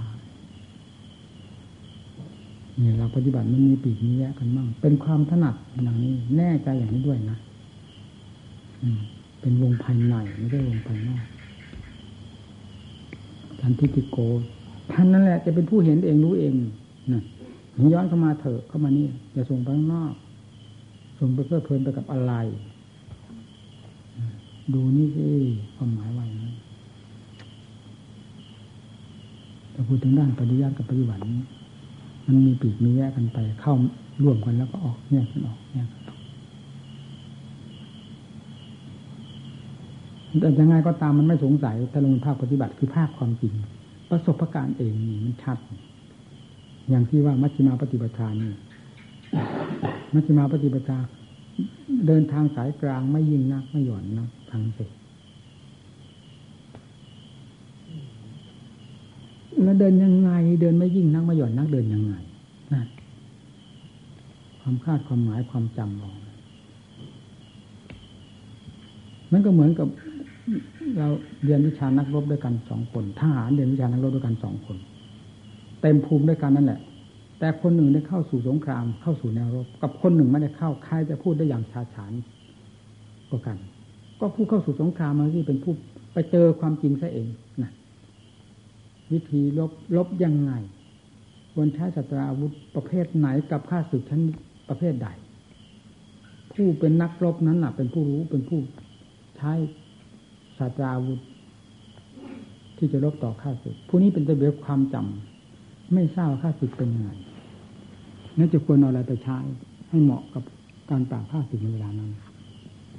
[2.79, 7.39] เนี่ยเราปฏิบัติมันมีปีกมีแยกกันบ้างเป็นความถนัดอย่างนี้ แน่ใจอย่างนี้ด้วยนะ
[8.83, 8.99] อืม
[9.41, 11.25] เป็นวงภายในไม่ได้วงภายนอก
[13.62, 14.18] ท่านทิติโก
[14.92, 16.54] ท่านนั่นแหละจะเป็นผู้เห็นเองรู้เอง
[17.12, 17.22] นะ
[17.92, 20.12] ย้อนเข้ามาเถอะเข้ามานี่อย่าส่งไปข้างนอก
[21.18, 22.32] ส่งไปเพื่อเพลินไปกับอะไร
[24.74, 25.26] ดูนี่สิ
[25.76, 26.54] ความหมายว่าอย่างนั้น
[29.88, 31.20] พูดถึงด้านปฏิยัติกับปฏิบัติ
[32.26, 33.74] มันมีปีกมีแยกกันไปเข้า
[34.22, 36.01] ร่วมกันแล้วก็ออกแยกกันออกแยกกัน
[40.41, 43.53] แต่ยังไงก็ตามมันไม่สงสัยถ้าลงภาคปฏิบัติคือภาคความจริง
[44.11, 45.59] ประสบการณ์เองนี่มันชัด
[46.89, 48.53] อย่างที่ว่ามัชฌิมาปฏิปทานี่
[50.14, 50.99] มัชฌิมาปฏิปทา
[52.07, 54.91] เดินทางสายกลางไม่ยิ่งนักไม่หย่อนนักทางเสร็จ
[59.62, 60.30] แล้วเดินยังไง
[60.61, 62.14] เดินไม่ยิ่งนักไม่หย่อนนักเดินยังไง
[62.72, 62.83] นะ
[64.61, 66.11] ความคาดความหมายความจำเรา
[69.33, 69.89] มันก็เหมือนกับ
[70.99, 71.09] เรา
[71.45, 74.76] เรียนวิชานักรบด้วยกันสองคนทหารเรียนวิชานักรบด้วยกันสองคน
[75.80, 76.80] เต็มภูมิด้วยกันนั่นแหละ
[77.38, 82.12] แต่คนหนึ่งได้เข้าสู่สงครามเข้าสู่แนวรบ กับคนหนึ่งไม่ได้เข้าใครจะพูดได้อย่างชาฉาน
[83.30, 83.59] ก็กัน
[84.20, 85.72] ก็ผู้เข้าสู่สงครามมาที่เป็นผู้
[86.12, 87.28] ไปเจอความจริงซะเอง
[87.62, 87.72] นะ
[89.12, 90.53] วิธีลบลบยังไง
[91.53, 94.22] ควรใช้สัตราอาวุธประเภทไหนกับข้าศึกชั้น
[94.68, 95.09] ประเภทใด
[96.55, 98.61] ผู้เป็นนักรบนั้นแหละเป็นผู้รู้เป็นผู้
[99.36, 101.20] ใช้าอาวุธ
[102.76, 107.10] ที่จะลบต่อข้าศึกผู้นี้เป็นตัวเบียความจำไม่ทราบข้าศึกเป็นยังไง
[108.38, 109.38] นั่นจะควรเอาอะไรไปใช้
[109.88, 110.42] ให้เหมาะกับ
[110.90, 112.10] การปราบข้าศึกในเวลานั้น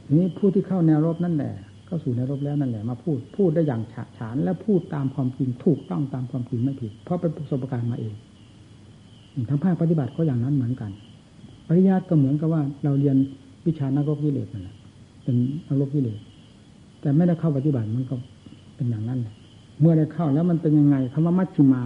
[0.06, 1.54] ทีนี้ผู้ที่เข้าแนวรบนั่นแหละ
[1.86, 8.16] เข้าสู่แนวรบแล้วนั่นแหละมาพูดพูดได้อย่างฉาฉาน และพูดตามความจริงถูกต้องตามความจริงไม่ผิด เพราะเป็นประสบการณ์มาเอง
[9.50, 10.92] ทั้งภาคปฏิบัติก็อย่างนั้นเหมือนกัน
[11.68, 13.18] ปริยัติก็เหมือนกับว่าเราเรียน
[13.66, 14.76] วิชานักรบวิเลศนั่นแหละ
[15.24, 15.36] เป็น
[15.68, 16.20] นักรบวิเลศ
[17.04, 18.16] แต่ไม่ได้เข้าปฏิบัติมันก็
[18.76, 19.20] เป็นอย่างนั้น
[19.82, 21.82] เมื่อได้เข้าแล้วมันเป็นยังไงคำว่ามัชฌิมา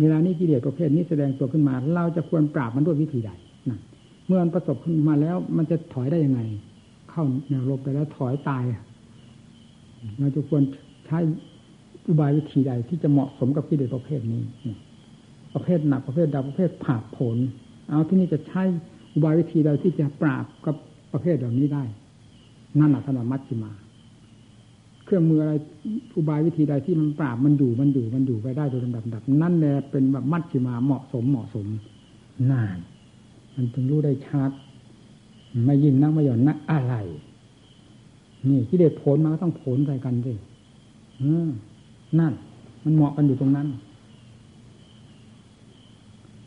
[0.00, 3.30] เวลานี้กิเลสประเภทนี้แสดงตัวขึ้นมา เราจะควรปราบมันด้วยวิธีใด
[3.70, 3.78] นะ
[4.26, 6.40] เมื่อมันประสบขึ้นมาแล้ว มันจะถอยได้ยังไง
[7.10, 8.62] เข้าแนวรบไปแล้วถอยตาย
[10.18, 10.62] เราจะควร
[11.06, 11.18] ใช้
[12.08, 14.42] อุบายวิธีใดที่จะเหมาะสมกับกิเลสประเภทนี้
[15.54, 17.36] ประเภทหนักประเภทดาประเภทผ่าผล
[17.88, 18.62] เอาที่นี่จะใช้
[19.14, 20.76] อุบายวิธีใดที่จะปราบกับ
[21.12, 21.84] ประเภทแบบนี้ได้
[22.78, 23.70] นั่นแหละขนาดมัชฌิมา
[25.04, 25.52] เครื่องมืออะไร
[26.16, 31.66] อุบายวิธีใดที่มันปราบมันอยู่มันอยู่มันอยู่ไปได้โดยลำดับดับนั่นแหละเป็นแบบมัชฌิมาเหมาะสมเหมาะสม
[32.50, 32.78] นาน
[33.54, 34.50] มันจึงรู้ได้ชัด
[35.64, 36.94] ไม่ยิ่งนักไม่หย่อนนักอะไร
[38.48, 40.34] นี่ที่เด็ดผลมาก็ต้องผลใส่กันสิ
[42.18, 42.32] นั่น
[42.84, 43.68] มันเหมาะกันอยู่ตรงนั้น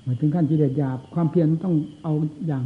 [0.06, 2.14] มาถึงขั้นกิเลสหยาบความเพียรต้องเอา
[2.48, 2.64] อย่าง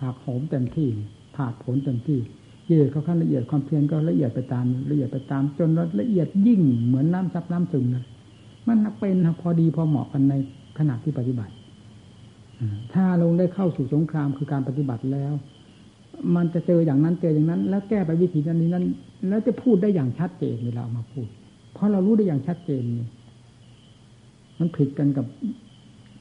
[0.00, 0.88] หักโหมเต็มที่
[1.34, 2.20] ผาดผลเต็มที่
[2.66, 8.04] กิเลสเขาขั้นละเอียดความเพียรก็ละเอียดไปตาม ละเอียดไปตาม จนละเอียดยิ่งเหมือนน้ำซับน้ำซึมนะ
[8.68, 10.34] มันเป็นพอดีพอเหมาะกันใน
[10.78, 11.54] ขณะที่ปฏิบัติ
[12.92, 15.32] ถ้าลงได้เข้าสู่สงครามคือการปฏิบัติแล้ว
[16.36, 18.84] มันจะเจออย่างนั้นเจออย่างนั้น แล้วแก้ไปวิธีนั้นนี้นั้น
[19.28, 21.28] แล้วจะพูดได้อย่างชัดเจนเวลาเอามาพูด
[21.74, 23.06] เพราะเรารู้ได้อย่างชัดเจนนี่
[24.58, 25.26] มันผิดกันกับ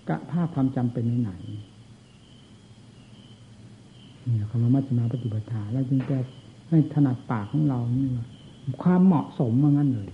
[0.10, 1.32] กะภาพความจำเป็นไหน
[4.28, 6.18] นี่คำว่ามัชฌิมาปฏิปทาแล้วจึงจะ
[6.70, 8.26] ให้ถนัดปากของเรานี่ว่า
[8.84, 10.10] ความเหมาะสมว่างั้นเลย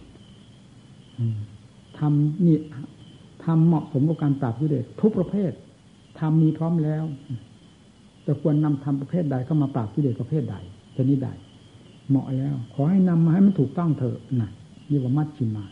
[1.98, 2.58] ทำนี่
[3.46, 5.52] ทำเหมาะสมกับการปราบกิเลสทุกประเภท
[6.20, 7.04] ทำมีพร้อมแล้ว
[8.26, 10.56] จะควรนำทำประเภทใดเข้ามาปราบกิเลสประเภทใด
[10.96, 11.28] ชนิดใด
[12.10, 14.50] เหมาะแล้ว ขอให้นำมาให้มันถูกต้องเถอะนะ
[14.90, 15.66] นี่ว่ามัชชิมา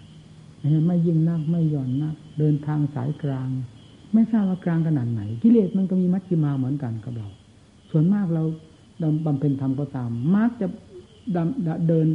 [0.88, 3.50] ไม่ยิ่งนักไม่ย่อนนัก เดินทางสายกลาง
[4.14, 7.28] ไม่ทราบว่ากลางขนาดไหน กิเลสมันก็มีมัชฌิมาเหมือนกันกับเรา
[7.92, 8.44] ส่วนมากเรา
[9.02, 10.68] ดำบำเพ็ญธรรมก็ตาม มักจะ
[11.36, 12.08] ดำเดิน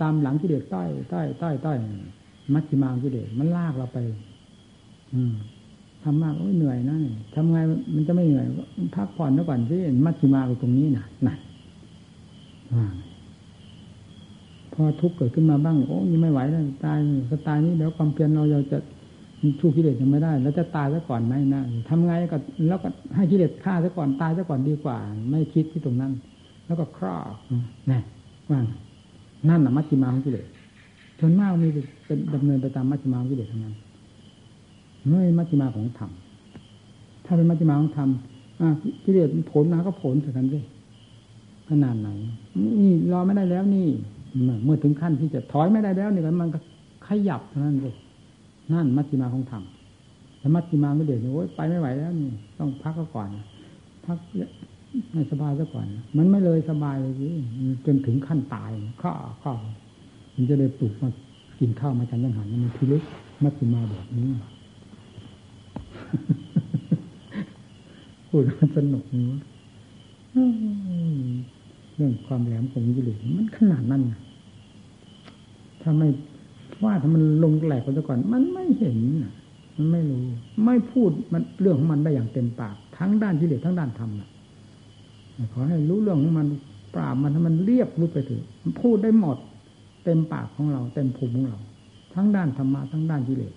[0.00, 1.72] ตามหลังกิเลสใต้ใต้ใต้ใต้
[2.54, 3.98] มัชฌิมากิเลสมันลากเราไป
[5.14, 5.34] อืม
[6.02, 6.96] ทำมากโอ้ยเหนื่อยนะ
[7.34, 7.58] ทำไง
[7.94, 8.46] มันจะไม่เหนื่อย
[8.96, 11.34] พักผ่อนซะก่อนที่มัชฌิมาไปตรงนี้น่ะน่ะ
[14.72, 16.98] พอทุกข์เกิดขึ้นมาบ้างโอ้ยไม่ไหวแล้วตาย
[17.30, 18.78] ก็ตายนี้แล้วความเพียรเราจะ
[19.60, 22.38] ชูกิเลสยังไม่ได้ แล้วจะตายซะก่อนไหมนะทำไงก็
[22.68, 24.98] แล้วก็ให้กิเลสฆ่าซะก่อนตายซะก่อนดีกว่า
[25.30, 26.12] ไม่คิดที่ตรงนั้น
[26.66, 27.34] แล้วก็ครอบ
[27.90, 28.00] นี่
[28.50, 28.64] ว่าง
[29.48, 30.46] นั่นน่ะมัชฌิมาของกิเลส
[31.18, 31.68] ชนมากมี
[32.06, 33.74] เป็นดำเนินไปตามมัชฌิมาของกิเลสทั้งนั้น
[35.08, 36.10] ไม่มัชฌิมาของธรรม
[37.24, 38.08] ถ้าเป็นมัชฌิมาของธรรม
[39.04, 40.64] กิเลสผลมาก็ผลเท่ากันด้วย
[41.68, 42.08] ขนาดไหน
[42.80, 43.88] นี่รอไม่ได้แล้วนี่
[44.64, 46.58] เมื่อถึงขั้นที่จะถอยไม่ได้แล้วนี่มันก็
[47.06, 47.94] ขยับเท่านั้นเลย
[48.72, 49.62] นั่นมัชฌิมาของธรรม
[50.38, 53.28] แต่มัชฌิมาไม่เด็ดโอ้ยไปไม่ไหวแล้วนี่ต้องพักก็ก่อน
[54.06, 54.18] พัก
[55.12, 57.12] ให้สบายซะก่อน มันไม่เลยสบายเลย
[57.86, 58.70] จนถึงขั้นตาย
[59.02, 59.12] ข้อ
[59.42, 59.52] ข้อ
[60.34, 61.08] มันจะเลยปลุกมา
[61.60, 63.02] กินข้าวมาฉันยังหันมันพิลึก
[63.42, 64.26] มัชฌิมาแบบนี้
[68.28, 69.04] พูดมันสนุก
[71.96, 74.02] เรื่องความแหลมของกิเลสมันขนาดนั้น
[75.80, 76.08] ถ้าไม่
[76.84, 78.98] ว่าถ้ามันลงแหลกไปซะก่อน มันไม่เห็น
[79.76, 80.24] มันไม่รู้
[80.64, 84.10] ไม่พูดมันเรื่องของมันได้อย่างเต็มปาก ทั้งด้านกิเลสทั้งด้านธรรม
[85.52, 86.46] ขอให้รู้เรื่องของมัน
[86.94, 88.40] ปราบมันให้มันเรียบรู้ไปถึง
[88.80, 89.36] พูดได้หมด
[90.04, 91.58] เต็มปากของเรา เต็มภูมิของเรา
[92.14, 93.54] ทั้งด้านธรรมะทั้งด้านกิเลส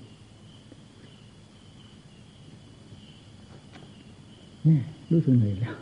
[4.67, 4.79] นี่
[5.11, 5.75] รู้สึกเหนื่อยแล้ว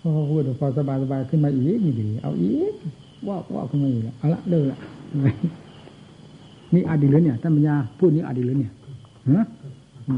[0.00, 2.74] พอพูดพอสบายสบายขึ้นมาอีกนี่ดี เอาอีก
[3.26, 4.78] ว่าว่าขึ้นมาอีกเอาละเลิกละ
[6.74, 8.72] นี่อดีตเลยเนี่ยท่านปัญญาพูดนี้อดีตเลยเนี่ย
[9.30, 9.44] ฮะ
[10.06, 10.16] โอ้